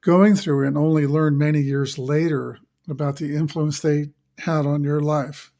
going 0.00 0.34
through, 0.34 0.66
and 0.66 0.76
only 0.76 1.06
learned 1.06 1.38
many 1.38 1.60
years 1.60 1.96
later 1.96 2.58
about 2.88 3.16
the 3.16 3.36
influence 3.36 3.80
they 3.80 4.10
had 4.38 4.66
on 4.66 4.82
your 4.82 5.00
life. 5.00 5.52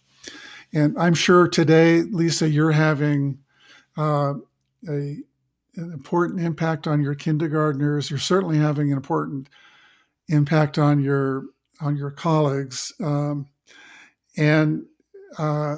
And 0.77 0.95
I'm 0.99 1.15
sure 1.15 1.49
today, 1.49 2.03
Lisa, 2.03 2.51
you're 2.51 2.71
having 2.71 3.39
uh, 3.97 4.35
a, 4.87 4.91
an 4.91 5.23
important 5.75 6.41
impact 6.41 6.87
on 6.87 7.01
your 7.01 7.15
kindergartners. 7.15 8.11
You're 8.11 8.19
certainly 8.19 8.59
having 8.59 8.93
an 8.93 8.99
important 8.99 9.49
impact 10.29 10.77
on 10.77 11.01
your 11.01 11.45
on 11.81 11.97
your 11.97 12.11
colleagues. 12.11 12.93
Um, 13.03 13.47
and 14.37 14.85
uh, 15.39 15.77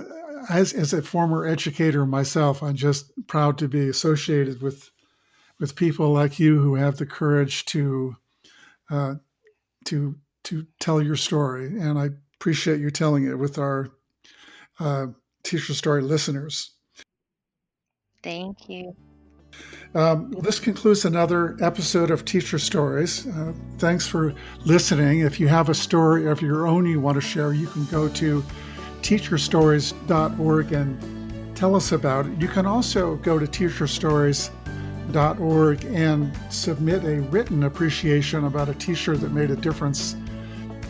as 0.51 0.73
as 0.73 0.93
a 0.93 1.01
former 1.01 1.47
educator 1.47 2.05
myself, 2.05 2.61
I'm 2.61 2.75
just 2.75 3.13
proud 3.29 3.57
to 3.59 3.69
be 3.69 3.89
associated 3.89 4.61
with 4.61 4.91
with 5.61 5.77
people 5.77 6.13
like 6.13 6.41
you 6.41 6.61
who 6.61 6.75
have 6.75 6.97
the 6.97 7.07
courage 7.07 7.65
to 7.67 8.17
uh, 8.91 9.15
to 9.85 10.17
to 10.43 10.67
tell 10.81 11.01
your 11.01 11.15
story. 11.15 11.67
And 11.67 12.01
I 12.01 12.09
appreciate 12.35 12.81
you 12.81 12.91
telling 12.91 13.29
it 13.29 13.39
with 13.39 13.59
our 13.59 13.93
uh, 14.81 15.07
teacher 15.43 15.75
story 15.75 16.03
listeners. 16.03 16.73
Thank 18.23 18.69
you. 18.69 18.95
Um, 19.95 20.33
well, 20.33 20.43
this 20.43 20.61
concludes 20.61 21.07
another 21.07 21.57
episode 21.63 22.11
of 22.11 22.25
Teacher 22.25 22.59
Stories. 22.59 23.27
Uh, 23.27 23.53
thanks 23.79 24.07
for 24.07 24.35
listening. 24.65 25.21
If 25.21 25.41
you 25.41 25.49
have 25.49 25.71
a 25.71 25.75
story 25.75 26.27
of 26.27 26.43
your 26.43 26.67
own 26.67 26.85
you 26.85 27.01
want 27.01 27.15
to 27.15 27.23
share, 27.23 27.55
you 27.55 27.69
can 27.69 27.87
go 27.87 28.09
to 28.09 28.45
teacherstories.org 29.01 30.73
and 30.73 31.57
tell 31.57 31.75
us 31.75 31.93
about 31.93 32.27
it. 32.27 32.39
You 32.39 32.49
can 32.49 32.67
also 32.67 33.17
go 33.17 33.39
to 33.39 33.47
teacherstories.org 33.47 35.85
and 35.87 36.39
submit 36.51 37.05
a 37.05 37.23
written 37.23 37.65
appreciation 37.65 38.45
about 38.45 38.69
a 38.69 38.75
teacher 38.75 39.17
that 39.17 39.33
made 39.33 39.51
a 39.51 39.57
difference 39.57 40.17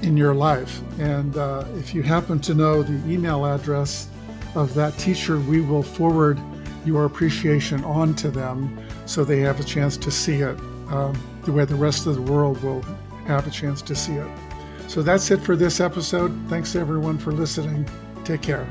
in 0.03 0.17
your 0.17 0.35
life. 0.35 0.81
And 0.99 1.37
uh, 1.37 1.65
if 1.75 1.95
you 1.95 2.03
happen 2.03 2.39
to 2.41 2.55
know 2.55 2.83
the 2.83 3.13
email 3.13 3.45
address 3.45 4.09
of 4.55 4.75
that 4.75 4.97
teacher, 4.99 5.39
we 5.39 5.61
will 5.61 5.83
forward 5.83 6.41
your 6.85 7.05
appreciation 7.05 7.85
on 7.85 8.15
to 8.15 8.31
them 8.31 8.79
so 9.07 9.25
they 9.25 9.41
have 9.41 9.61
a 9.61 9.65
chance 9.65 9.97
to 9.97 10.11
see 10.11 10.37
it 10.37 10.59
um, 10.91 11.15
the 11.45 11.53
way 11.53 11.65
the 11.65 11.75
rest 11.75 12.07
of 12.07 12.15
the 12.15 12.23
world 12.23 12.63
will 12.63 12.83
have 13.27 13.47
a 13.47 13.51
chance 13.51 13.83
to 13.83 13.95
see 13.95 14.15
it. 14.15 14.29
So 14.89 15.03
that's 15.03 15.31
it 15.31 15.41
for 15.41 15.55
this 15.55 15.81
episode. 15.81 16.35
Thanks 16.49 16.75
everyone 16.75 17.19
for 17.19 17.33
listening. 17.33 17.89
Take 18.25 18.43
care. 18.43 18.67